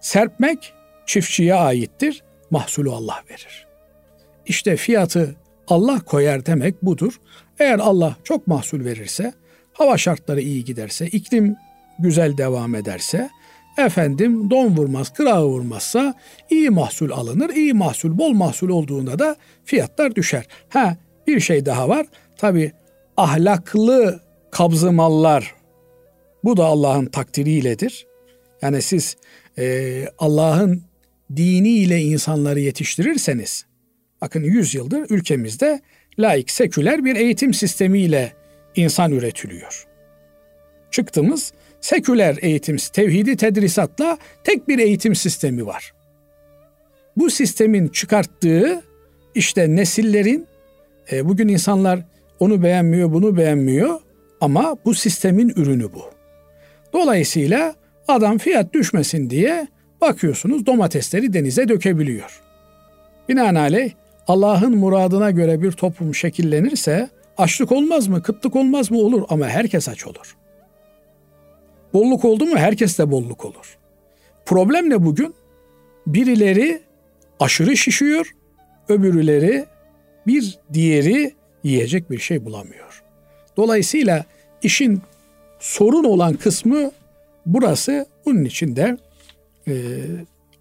serpmek 0.00 0.72
çiftçiye 1.06 1.54
aittir. 1.54 2.22
Mahsulü 2.50 2.90
Allah 2.90 3.22
verir. 3.30 3.67
İşte 4.48 4.76
fiyatı 4.76 5.36
Allah 5.68 6.00
koyar 6.00 6.46
demek 6.46 6.82
budur. 6.82 7.20
Eğer 7.58 7.78
Allah 7.78 8.16
çok 8.24 8.46
mahsul 8.46 8.84
verirse, 8.84 9.32
hava 9.72 9.98
şartları 9.98 10.40
iyi 10.40 10.64
giderse, 10.64 11.06
iklim 11.06 11.56
güzel 11.98 12.36
devam 12.36 12.74
ederse, 12.74 13.30
efendim 13.78 14.50
don 14.50 14.76
vurmaz, 14.76 15.12
kırağı 15.12 15.44
vurmazsa 15.44 16.14
iyi 16.50 16.70
mahsul 16.70 17.10
alınır. 17.10 17.50
İyi 17.50 17.74
mahsul, 17.74 18.18
bol 18.18 18.32
mahsul 18.32 18.68
olduğunda 18.68 19.18
da 19.18 19.36
fiyatlar 19.64 20.14
düşer. 20.14 20.46
Ha 20.68 20.96
bir 21.26 21.40
şey 21.40 21.66
daha 21.66 21.88
var. 21.88 22.06
Tabi 22.36 22.72
ahlaklı 23.16 24.20
kabzı 24.50 24.92
mallar 24.92 25.54
bu 26.44 26.56
da 26.56 26.64
Allah'ın 26.64 27.06
takdiriyledir. 27.06 28.06
Yani 28.62 28.82
siz 28.82 29.16
e, 29.58 30.04
Allah'ın 30.18 30.82
diniyle 31.36 32.00
insanları 32.00 32.60
yetiştirirseniz 32.60 33.67
bakın 34.20 34.42
100 34.42 34.74
yıldır 34.74 35.06
ülkemizde 35.10 35.80
laik 36.18 36.50
seküler 36.50 37.04
bir 37.04 37.16
eğitim 37.16 37.54
sistemiyle 37.54 38.32
insan 38.74 39.12
üretiliyor. 39.12 39.86
Çıktığımız 40.90 41.52
seküler 41.80 42.38
eğitim, 42.40 42.76
tevhidi 42.76 43.36
tedrisatla 43.36 44.18
tek 44.44 44.68
bir 44.68 44.78
eğitim 44.78 45.14
sistemi 45.14 45.66
var. 45.66 45.94
Bu 47.16 47.30
sistemin 47.30 47.88
çıkarttığı 47.88 48.82
işte 49.34 49.76
nesillerin 49.76 50.46
e, 51.12 51.28
bugün 51.28 51.48
insanlar 51.48 52.00
onu 52.40 52.62
beğenmiyor, 52.62 53.12
bunu 53.12 53.36
beğenmiyor 53.36 54.00
ama 54.40 54.76
bu 54.84 54.94
sistemin 54.94 55.48
ürünü 55.48 55.92
bu. 55.92 56.10
Dolayısıyla 56.92 57.74
adam 58.08 58.38
fiyat 58.38 58.72
düşmesin 58.72 59.30
diye 59.30 59.68
bakıyorsunuz 60.00 60.66
domatesleri 60.66 61.32
denize 61.32 61.68
dökebiliyor. 61.68 62.40
Binaenaleyh 63.28 63.92
Allah'ın 64.28 64.76
muradına 64.76 65.30
göre 65.30 65.62
bir 65.62 65.72
toplum 65.72 66.14
şekillenirse 66.14 67.10
açlık 67.38 67.72
olmaz 67.72 68.08
mı, 68.08 68.22
kıtlık 68.22 68.56
olmaz 68.56 68.90
mı 68.90 68.98
olur 68.98 69.22
ama 69.28 69.48
herkes 69.48 69.88
aç 69.88 70.06
olur. 70.06 70.36
Bolluk 71.92 72.24
oldu 72.24 72.46
mu 72.46 72.56
herkes 72.56 72.98
de 72.98 73.10
bolluk 73.10 73.44
olur. 73.44 73.78
Problem 74.46 74.90
ne 74.90 75.04
bugün? 75.04 75.34
Birileri 76.06 76.82
aşırı 77.40 77.76
şişiyor, 77.76 78.34
öbürüleri 78.88 79.66
bir 80.26 80.58
diğeri 80.72 81.34
yiyecek 81.64 82.10
bir 82.10 82.18
şey 82.18 82.44
bulamıyor. 82.44 83.02
Dolayısıyla 83.56 84.24
işin 84.62 85.02
sorun 85.60 86.04
olan 86.04 86.34
kısmı 86.34 86.90
burası. 87.46 88.06
Bunun 88.26 88.44
için 88.44 88.76
de 88.76 88.96
e, 89.68 89.74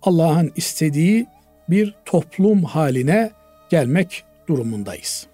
Allah'ın 0.02 0.52
istediği 0.56 1.28
bir 1.70 1.96
toplum 2.06 2.64
haline 2.64 3.32
gelmek 3.70 4.24
durumundayız. 4.50 5.28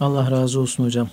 Allah 0.00 0.30
razı 0.30 0.60
olsun 0.60 0.84
hocam. 0.84 1.08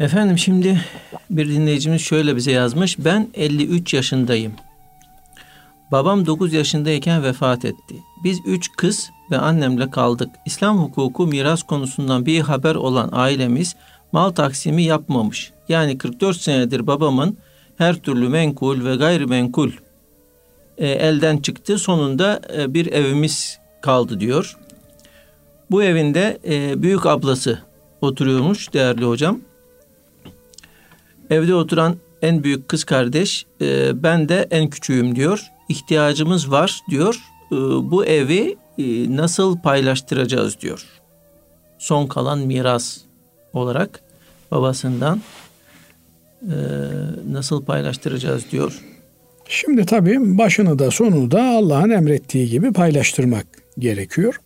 Efendim 0.00 0.38
şimdi 0.38 0.84
bir 1.30 1.48
dinleyicimiz 1.48 2.02
şöyle 2.02 2.36
bize 2.36 2.50
yazmış. 2.50 2.98
Ben 2.98 3.28
53 3.34 3.94
yaşındayım. 3.94 4.52
Babam 5.92 6.26
9 6.26 6.52
yaşındayken 6.52 7.22
vefat 7.22 7.64
etti. 7.64 7.94
Biz 8.24 8.38
3 8.46 8.72
kız 8.76 9.10
ve 9.30 9.38
annemle 9.38 9.90
kaldık. 9.90 10.28
İslam 10.46 10.78
hukuku 10.78 11.26
miras 11.26 11.62
konusundan 11.62 12.26
bir 12.26 12.40
haber 12.40 12.74
olan 12.74 13.08
ailemiz 13.12 13.76
mal 14.12 14.30
taksimi 14.30 14.82
yapmamış. 14.82 15.52
Yani 15.68 15.98
44 15.98 16.36
senedir 16.36 16.86
babamın 16.86 17.38
her 17.78 17.96
türlü 17.96 18.28
menkul 18.28 18.84
ve 18.84 18.96
gayrimenkul 18.96 19.70
e, 20.78 20.88
elden 20.88 21.36
çıktı. 21.36 21.78
Sonunda 21.78 22.40
e, 22.56 22.74
bir 22.74 22.92
evimiz 22.92 23.58
kaldı 23.82 24.20
diyor. 24.20 24.56
Bu 25.70 25.82
evinde 25.82 26.38
e, 26.48 26.82
büyük 26.82 27.06
ablası 27.06 27.58
oturuyormuş 28.00 28.72
değerli 28.72 29.04
hocam. 29.04 29.40
Evde 31.30 31.54
oturan 31.54 31.96
en 32.22 32.44
büyük 32.44 32.68
kız 32.68 32.84
kardeş 32.84 33.46
e, 33.60 34.02
ben 34.02 34.28
de 34.28 34.48
en 34.50 34.70
küçüğüm 34.70 35.16
diyor. 35.16 35.42
İhtiyacımız 35.68 36.50
var 36.50 36.80
diyor. 36.90 37.14
E, 37.52 37.56
bu 37.90 38.04
evi 38.04 38.56
e, 38.78 39.16
nasıl 39.16 39.58
paylaştıracağız 39.58 40.60
diyor. 40.60 40.86
Son 41.78 42.06
kalan 42.06 42.38
miras 42.38 42.98
olarak 43.52 44.00
babasından 44.50 45.22
e, 46.42 46.56
nasıl 47.32 47.64
paylaştıracağız 47.64 48.44
diyor. 48.52 48.80
Şimdi 49.48 49.86
tabii 49.86 50.38
başını 50.38 50.78
da 50.78 50.90
sonunu 50.90 51.30
da 51.30 51.42
Allah'ın 51.42 51.90
emrettiği 51.90 52.48
gibi 52.48 52.72
paylaştırmak 52.72 53.46
gerekiyor. 53.78 54.40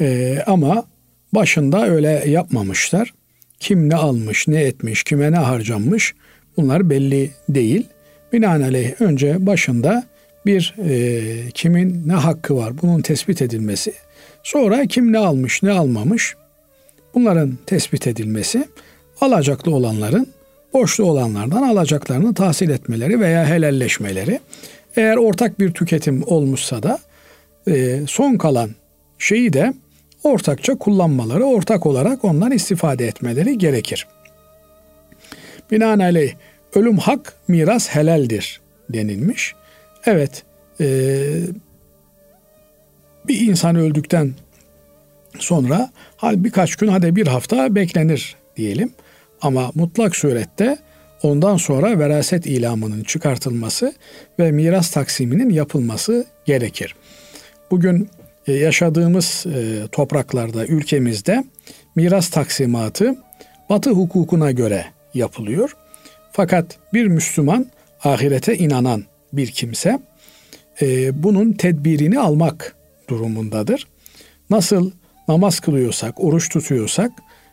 Ee, 0.00 0.38
ama 0.46 0.84
başında 1.32 1.88
öyle 1.88 2.24
yapmamışlar. 2.26 3.14
Kim 3.60 3.88
ne 3.88 3.94
almış, 3.94 4.48
ne 4.48 4.60
etmiş, 4.62 5.04
kime 5.04 5.32
ne 5.32 5.36
harcanmış 5.36 6.14
bunlar 6.56 6.90
belli 6.90 7.30
değil. 7.48 7.86
Binaenaleyh 8.32 9.00
önce 9.00 9.46
başında 9.46 10.04
bir 10.46 10.74
e, 10.84 11.50
kimin 11.50 12.08
ne 12.08 12.12
hakkı 12.12 12.56
var 12.56 12.72
bunun 12.82 13.00
tespit 13.00 13.42
edilmesi. 13.42 13.92
Sonra 14.42 14.86
kim 14.86 15.12
ne 15.12 15.18
almış, 15.18 15.62
ne 15.62 15.72
almamış 15.72 16.36
bunların 17.14 17.58
tespit 17.66 18.06
edilmesi. 18.06 18.64
Alacaklı 19.20 19.74
olanların 19.74 20.26
borçlu 20.72 21.04
olanlardan 21.04 21.62
alacaklarını 21.62 22.34
tahsil 22.34 22.70
etmeleri 22.70 23.20
veya 23.20 23.46
helalleşmeleri. 23.46 24.40
Eğer 24.96 25.16
ortak 25.16 25.60
bir 25.60 25.72
tüketim 25.72 26.22
olmuşsa 26.26 26.82
da 26.82 26.98
e, 27.68 28.00
son 28.06 28.36
kalan 28.36 28.70
şeyi 29.18 29.52
de 29.52 29.74
ortakça 30.24 30.74
kullanmaları, 30.78 31.44
ortak 31.44 31.86
olarak 31.86 32.24
ondan 32.24 32.52
istifade 32.52 33.06
etmeleri 33.06 33.58
gerekir. 33.58 34.06
Binaenaleyh 35.70 36.34
ölüm 36.74 36.98
hak, 36.98 37.34
miras 37.48 37.88
helaldir 37.88 38.60
denilmiş. 38.90 39.54
Evet, 40.06 40.42
e, 40.80 40.86
bir 43.28 43.40
insan 43.40 43.76
öldükten 43.76 44.34
sonra 45.38 45.90
hal 46.16 46.44
birkaç 46.44 46.76
gün 46.76 46.88
hadi 46.88 47.16
bir 47.16 47.26
hafta 47.26 47.74
beklenir 47.74 48.36
diyelim. 48.56 48.92
Ama 49.40 49.70
mutlak 49.74 50.16
surette 50.16 50.78
ondan 51.22 51.56
sonra 51.56 51.98
veraset 51.98 52.46
ilamının 52.46 53.04
çıkartılması 53.04 53.92
ve 54.38 54.52
miras 54.52 54.90
taksiminin 54.90 55.50
yapılması 55.50 56.26
gerekir. 56.44 56.94
Bugün 57.70 58.08
yaşadığımız 58.52 59.46
e, 59.46 59.86
topraklarda, 59.92 60.66
ülkemizde 60.66 61.44
miras 61.96 62.28
taksimatı 62.28 63.16
Batı 63.70 63.90
hukukuna 63.90 64.50
göre 64.50 64.84
yapılıyor. 65.14 65.76
Fakat 66.32 66.78
bir 66.92 67.06
Müslüman 67.06 67.66
ahirete 68.04 68.58
inanan 68.58 69.04
bir 69.32 69.46
kimse 69.50 69.98
e, 70.82 71.22
bunun 71.22 71.52
tedbirini 71.52 72.18
almak 72.18 72.76
durumundadır. 73.08 73.86
Nasıl 74.50 74.90
namaz 75.28 75.60
kılıyorsak, 75.60 76.24
oruç 76.24 76.48
tutuyorsak 76.48 77.12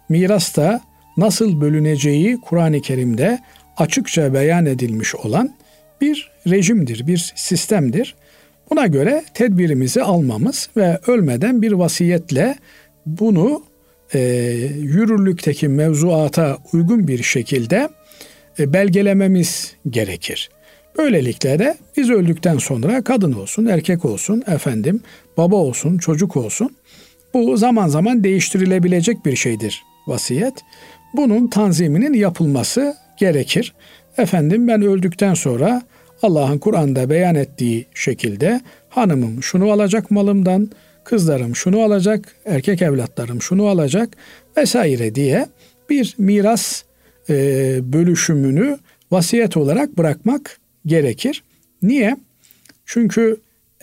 miras 0.09 0.55
da 0.55 0.81
nasıl 1.17 1.61
bölüneceği 1.61 2.41
Kur'an-ı 2.41 2.81
Kerim'de 2.81 3.39
açıkça 3.77 4.33
beyan 4.33 4.65
edilmiş 4.65 5.15
olan 5.15 5.55
bir 6.01 6.31
rejimdir, 6.47 7.07
bir 7.07 7.33
sistemdir. 7.35 8.15
Buna 8.70 8.88
göre 8.88 9.24
tedbirimizi 9.34 10.03
almamız 10.03 10.70
ve 10.78 10.99
ölmeden 11.07 11.61
bir 11.61 11.72
vasiyetle 11.72 12.55
bunu 13.05 13.63
e, 14.13 14.20
yürürlükteki 14.80 15.68
mevzuata 15.68 16.57
uygun 16.74 17.07
bir 17.07 17.24
şekilde 17.24 17.89
e, 18.59 18.74
belgelememiz 18.74 19.76
gerekir. 19.89 20.49
Böylelikle 20.97 21.59
de 21.59 21.78
biz 21.97 22.09
öldükten 22.09 22.57
sonra 22.57 23.03
kadın 23.03 23.34
olsun, 23.34 23.66
erkek 23.66 24.05
olsun, 24.05 24.43
efendim, 24.47 25.01
baba 25.38 25.55
olsun, 25.55 25.97
çocuk 25.97 26.36
olsun 26.38 26.76
bu 27.34 27.57
zaman 27.57 27.88
zaman 27.88 28.24
değiştirilebilecek 28.24 29.26
bir 29.26 29.36
şeydir 29.36 29.84
vasiyet. 30.07 30.53
Bunun 31.13 31.47
tanziminin 31.47 32.13
yapılması 32.13 32.95
gerekir. 33.18 33.74
Efendim 34.18 34.68
ben 34.68 34.82
öldükten 34.82 35.34
sonra 35.34 35.82
Allah'ın 36.26 36.57
Kur'an'da 36.57 37.09
beyan 37.09 37.36
ettiği 37.36 37.86
şekilde 37.93 38.61
hanımım 38.89 39.43
şunu 39.43 39.71
alacak 39.71 40.11
malımdan, 40.11 40.69
kızlarım 41.03 41.55
şunu 41.55 41.82
alacak, 41.82 42.36
erkek 42.45 42.82
evlatlarım 42.82 43.41
şunu 43.41 43.67
alacak 43.67 44.09
vesaire 44.57 45.15
diye 45.15 45.47
bir 45.89 46.15
miras 46.17 46.84
e, 47.30 47.34
bölüşümünü 47.93 48.78
vasiyet 49.11 49.57
olarak 49.57 49.97
bırakmak 49.97 50.59
gerekir. 50.86 51.43
Niye? 51.82 52.17
Çünkü 52.86 53.38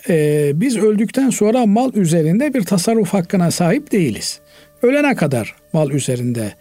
e, 0.09 0.51
biz 0.55 0.77
öldükten 0.77 1.31
sonra 1.31 1.67
mal 1.67 1.95
üzerinde 1.95 2.55
bir 2.55 2.65
tasarruf 2.65 3.09
hakkına 3.09 3.51
sahip 3.51 3.93
değiliz. 3.93 4.41
Ölene 4.83 5.15
kadar 5.15 5.57
mal 5.73 5.91
üzerinde 5.91 6.53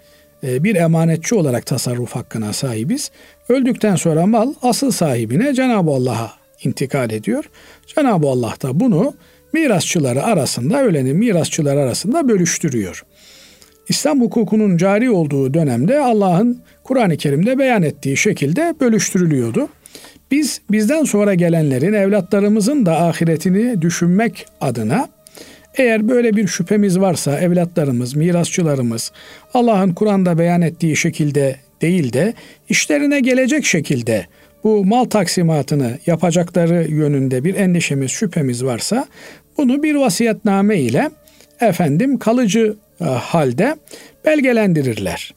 bir 0.44 0.76
emanetçi 0.76 1.36
olarak 1.36 1.66
tasarruf 1.66 2.12
hakkına 2.12 2.54
sahibiz. 2.54 3.12
Öldükten 3.50 3.96
sonra 3.96 4.26
mal 4.26 4.54
asıl 4.62 4.92
sahibine 4.92 5.54
Cenab-ı 5.54 5.92
Allah'a 5.92 6.32
intikal 6.64 7.12
ediyor. 7.12 7.50
Cenab-ı 7.96 8.28
Allah 8.28 8.54
da 8.62 8.80
bunu 8.80 9.14
mirasçıları 9.54 10.24
arasında, 10.24 10.84
ölenin 10.84 11.18
mirasçıları 11.18 11.80
arasında 11.80 12.28
bölüştürüyor. 12.28 13.04
İslam 13.90 14.22
hukukunun 14.22 14.78
cari 14.78 15.12
olduğu 15.12 15.54
dönemde 15.54 16.00
Allah'ın 16.00 16.62
Kur'an-ı 16.84 17.18
Kerim'de 17.18 17.60
beyan 17.60 17.84
ettiği 17.84 18.18
şekilde 18.18 18.76
bölüştürülüyordu. 18.80 19.68
Biz 20.32 20.62
bizden 20.72 21.04
sonra 21.04 21.34
gelenlerin, 21.34 21.94
evlatlarımızın 21.94 22.86
da 22.86 23.02
ahiretini 23.02 23.82
düşünmek 23.82 24.46
adına 24.62 25.08
eğer 25.78 26.08
böyle 26.08 26.36
bir 26.36 26.48
şüphemiz 26.48 27.00
varsa 27.00 27.40
evlatlarımız, 27.40 28.16
mirasçılarımız 28.16 29.12
Allah'ın 29.54 29.94
Kur'an'da 29.94 30.38
beyan 30.38 30.62
ettiği 30.62 30.96
şekilde 30.96 31.56
değil 31.82 32.14
de 32.14 32.34
işlerine 32.70 33.20
gelecek 33.20 33.66
şekilde 33.66 34.26
bu 34.64 34.86
mal 34.86 35.06
taksimatını 35.06 35.98
yapacakları 36.06 36.88
yönünde 36.90 37.44
bir 37.44 37.56
endişemiz, 37.56 38.12
şüphemiz 38.12 38.66
varsa 38.66 39.08
bunu 39.58 39.84
bir 39.84 39.96
vasiyetname 39.96 40.80
ile 40.80 41.10
efendim 41.62 42.20
kalıcı 42.20 42.76
e, 43.02 43.04
halde 43.04 43.76
belgelendirirler. 44.26 45.34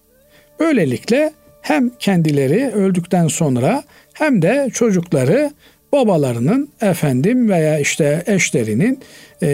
Böylelikle 0.60 1.32
hem 1.62 1.90
kendileri 1.98 2.70
öldükten 2.70 3.28
sonra 3.28 3.82
hem 4.12 4.42
de 4.42 4.70
çocukları 4.72 5.50
babalarının 5.94 6.68
efendim 6.80 7.48
veya 7.48 7.78
işte 7.78 8.22
eşlerinin 8.26 9.00
e, 9.42 9.48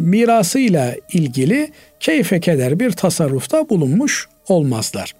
mirasıyla 0.00 0.94
ilgili 1.12 1.68
keyfe 2.00 2.40
keder 2.40 2.80
bir 2.80 2.90
tasarrufta 2.90 3.68
bulunmuş 3.68 4.28
olmazlar. 4.48 5.14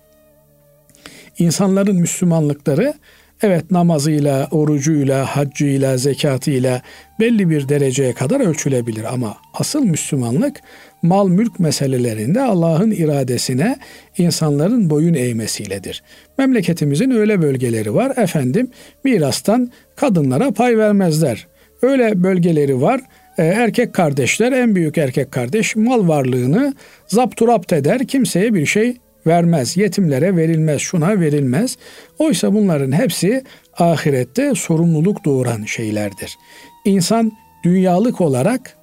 İnsanların 1.38 1.96
Müslümanlıkları 1.96 2.94
evet 3.42 3.70
namazıyla, 3.70 4.48
orucuyla, 4.50 5.36
haccıyla, 5.36 5.96
zekatıyla 5.96 6.82
belli 7.20 7.50
bir 7.50 7.68
dereceye 7.68 8.12
kadar 8.12 8.40
ölçülebilir 8.40 9.14
ama 9.14 9.36
asıl 9.54 9.84
Müslümanlık 9.84 10.60
mal 11.02 11.28
mülk 11.28 11.60
meselelerinde 11.60 12.42
Allah'ın 12.42 12.90
iradesine 12.90 13.76
insanların 14.18 14.90
boyun 14.90 15.14
eğmesiyledir. 15.14 16.02
Memleketimizin 16.38 17.10
öyle 17.10 17.42
bölgeleri 17.42 17.94
var 17.94 18.16
efendim 18.16 18.70
mirastan 19.04 19.70
kadınlara 19.96 20.50
pay 20.50 20.78
vermezler. 20.78 21.46
Öyle 21.82 22.22
bölgeleri 22.22 22.80
var 22.80 23.00
e, 23.38 23.44
erkek 23.44 23.92
kardeşler 23.92 24.52
en 24.52 24.74
büyük 24.74 24.98
erkek 24.98 25.32
kardeş 25.32 25.76
mal 25.76 26.08
varlığını 26.08 26.74
zapturapt 27.06 27.72
eder 27.72 28.06
kimseye 28.06 28.54
bir 28.54 28.66
şey 28.66 28.96
vermez. 29.26 29.76
Yetimlere 29.76 30.36
verilmez, 30.36 30.80
şuna 30.80 31.20
verilmez. 31.20 31.76
Oysa 32.18 32.54
bunların 32.54 32.92
hepsi 32.92 33.44
ahirette 33.78 34.54
sorumluluk 34.54 35.24
doğuran 35.24 35.64
şeylerdir. 35.64 36.36
İnsan 36.84 37.32
dünyalık 37.64 38.20
olarak 38.20 38.76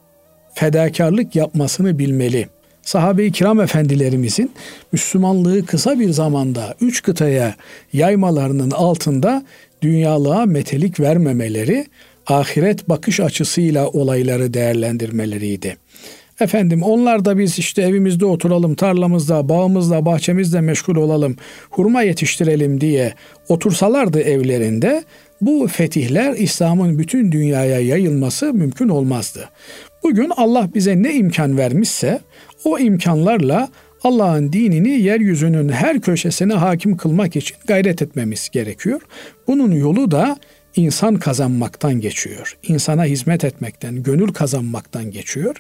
fedakarlık 0.54 1.36
yapmasını 1.36 2.00
bilmeli. 2.00 2.48
Sahabe-i 2.82 3.32
kiram 3.32 3.62
efendilerimizin 3.62 4.52
Müslümanlığı 4.92 5.66
kısa 5.66 6.00
bir 6.00 6.10
zamanda 6.10 6.76
üç 6.82 7.04
kıtaya 7.04 7.56
yaymalarının 7.94 8.72
altında 8.72 9.46
dünyalığa 9.82 10.46
metelik 10.46 11.00
vermemeleri, 11.00 11.86
ahiret 12.28 12.90
bakış 12.90 13.20
açısıyla 13.20 13.88
olayları 13.88 14.54
değerlendirmeleriydi. 14.54 15.78
Efendim 16.42 16.84
onlar 16.84 17.26
da 17.26 17.38
biz 17.38 17.60
işte 17.60 17.82
evimizde 17.82 18.26
oturalım, 18.26 18.76
tarlamızda, 18.76 19.50
bağımızda, 19.50 20.06
bahçemizde 20.06 20.62
meşgul 20.62 20.96
olalım, 20.96 21.36
hurma 21.70 22.02
yetiştirelim 22.02 22.82
diye 22.82 23.14
otursalardı 23.50 24.20
evlerinde 24.20 25.04
bu 25.42 25.68
fetihler 25.68 26.34
İslam'ın 26.34 27.00
bütün 27.00 27.32
dünyaya 27.32 27.80
yayılması 27.80 28.54
mümkün 28.54 28.90
olmazdı. 28.90 29.50
Bugün 30.04 30.32
Allah 30.38 30.70
bize 30.76 31.04
ne 31.04 31.14
imkan 31.14 31.58
vermişse 31.58 32.20
o 32.64 32.80
imkanlarla 32.80 33.70
Allah'ın 34.04 34.54
dinini 34.54 34.90
yeryüzünün 34.90 35.70
her 35.70 36.02
köşesine 36.02 36.54
hakim 36.54 36.98
kılmak 36.98 37.36
için 37.36 37.58
gayret 37.68 38.02
etmemiz 38.02 38.50
gerekiyor. 38.50 39.02
Bunun 39.48 39.72
yolu 39.72 40.12
da 40.12 40.38
insan 40.78 41.16
kazanmaktan 41.16 41.94
geçiyor. 41.94 42.58
İnsana 42.64 43.06
hizmet 43.06 43.44
etmekten, 43.44 44.04
gönül 44.04 44.34
kazanmaktan 44.34 45.12
geçiyor. 45.12 45.56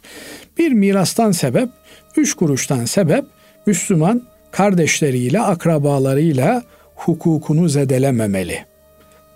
Bir 0.58 0.72
mirastan 0.72 1.32
sebep, 1.32 1.70
üç 2.18 2.34
kuruştan 2.34 2.86
sebep 2.86 3.26
Müslüman 3.66 4.24
kardeşleriyle, 4.52 5.40
akrabalarıyla 5.40 6.64
hukukunu 6.96 7.70
zedelememeli. 7.70 8.66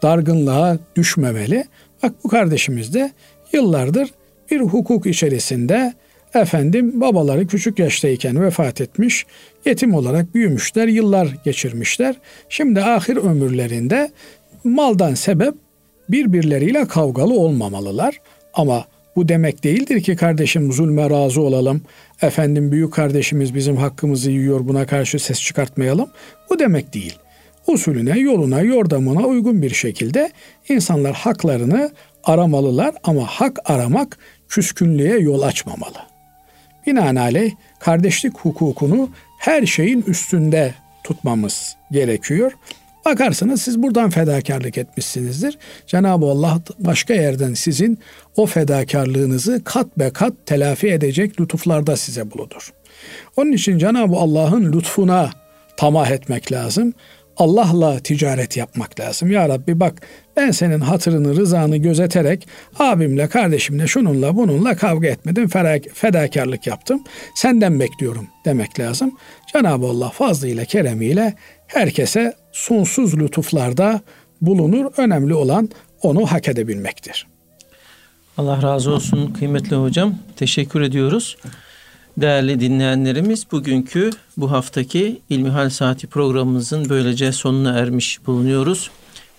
Dargınlığa 0.01 0.77
düşmemeli. 0.95 1.65
Bak 2.03 2.13
bu 2.23 2.29
kardeşimiz 2.29 2.93
de 2.93 3.11
yıllardır 3.53 4.09
bir 4.51 4.61
hukuk 4.61 5.05
içerisinde 5.05 5.93
efendim 6.33 7.01
babaları 7.01 7.47
küçük 7.47 7.79
yaştayken 7.79 8.43
vefat 8.43 8.81
etmiş, 8.81 9.25
yetim 9.65 9.93
olarak 9.93 10.35
büyümüşler, 10.35 10.87
yıllar 10.87 11.27
geçirmişler. 11.45 12.15
Şimdi 12.49 12.81
ahir 12.81 13.17
ömürlerinde 13.17 14.11
maldan 14.63 15.13
sebep 15.13 15.53
birbirleriyle 16.09 16.87
kavgalı 16.87 17.33
olmamalılar. 17.33 18.21
Ama 18.53 18.85
bu 19.15 19.29
demek 19.29 19.63
değildir 19.63 20.03
ki 20.03 20.15
kardeşim 20.15 20.71
zulme 20.71 21.09
razı 21.09 21.41
olalım. 21.41 21.81
Efendim 22.21 22.71
büyük 22.71 22.93
kardeşimiz 22.93 23.55
bizim 23.55 23.77
hakkımızı 23.77 24.31
yiyor 24.31 24.67
buna 24.67 24.85
karşı 24.85 25.19
ses 25.19 25.41
çıkartmayalım. 25.41 26.09
Bu 26.49 26.59
demek 26.59 26.93
değil. 26.93 27.17
Usulüne, 27.67 28.19
yoluna, 28.19 28.61
yordamına 28.61 29.21
uygun 29.21 29.61
bir 29.61 29.73
şekilde 29.73 30.31
insanlar 30.69 31.13
haklarını 31.13 31.91
aramalılar 32.23 32.95
ama 33.03 33.25
hak 33.25 33.59
aramak 33.65 34.17
küskünlüğe 34.49 35.19
yol 35.19 35.41
açmamalı. 35.41 35.97
Binaenaleyh 36.87 37.51
kardeşlik 37.79 38.37
hukukunu 38.37 39.09
her 39.39 39.65
şeyin 39.65 40.01
üstünde 40.01 40.73
tutmamız 41.03 41.75
gerekiyor. 41.91 42.51
Bakarsınız 43.05 43.61
siz 43.61 43.83
buradan 43.83 44.09
fedakarlık 44.09 44.77
etmişsinizdir. 44.77 45.57
Cenab-ı 45.87 46.25
Allah 46.25 46.59
başka 46.79 47.13
yerden 47.13 47.53
sizin 47.53 47.99
o 48.35 48.45
fedakarlığınızı 48.45 49.61
kat 49.63 49.99
be 49.99 50.09
kat 50.13 50.33
telafi 50.45 50.87
edecek 50.87 51.41
lütuflarda 51.41 51.97
size 51.97 52.31
buludur. 52.31 52.73
Onun 53.37 53.51
için 53.51 53.77
Cenab-ı 53.77 54.15
Allah'ın 54.15 54.73
lütfuna 54.73 55.29
tamah 55.77 56.11
etmek 56.11 56.51
lazım. 56.51 56.93
Allah'la 57.37 57.99
ticaret 57.99 58.57
yapmak 58.57 58.99
lazım. 58.99 59.31
Ya 59.31 59.49
Rabbi 59.49 59.79
bak 59.79 60.01
ben 60.37 60.51
senin 60.51 60.79
hatırını, 60.79 61.35
rızanı 61.35 61.77
gözeterek 61.77 62.47
abimle, 62.79 63.27
kardeşimle, 63.27 63.87
şununla, 63.87 64.35
bununla 64.35 64.75
kavga 64.75 65.07
etmedim, 65.07 65.49
fedakarlık 65.93 66.67
yaptım. 66.67 67.03
Senden 67.35 67.79
bekliyorum 67.79 68.27
demek 68.45 68.79
lazım. 68.79 69.17
Cenab-ı 69.53 69.85
Allah 69.85 70.09
fazlıyla, 70.09 70.65
keremiyle 70.65 71.35
herkese 71.67 72.33
sonsuz 72.51 73.19
lütuflarda 73.19 74.01
bulunur. 74.41 74.91
Önemli 74.97 75.33
olan 75.33 75.69
onu 76.01 76.25
hak 76.25 76.47
edebilmektir. 76.47 77.27
Allah 78.37 78.61
razı 78.61 78.91
olsun 78.91 79.33
kıymetli 79.33 79.75
hocam. 79.75 80.15
Teşekkür 80.35 80.81
ediyoruz. 80.81 81.37
Değerli 82.17 82.59
dinleyenlerimiz 82.59 83.51
bugünkü 83.51 84.09
bu 84.37 84.51
haftaki 84.51 85.21
İlmihal 85.29 85.69
Saati 85.69 86.07
programımızın 86.07 86.89
böylece 86.89 87.31
sonuna 87.31 87.79
ermiş 87.79 88.25
bulunuyoruz. 88.25 88.91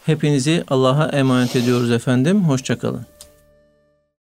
Hepinizi 0.06 0.64
Allah'a 0.68 1.08
emanet 1.08 1.56
ediyoruz 1.56 1.90
efendim. 1.90 2.44
Hoşçakalın. 2.44 3.06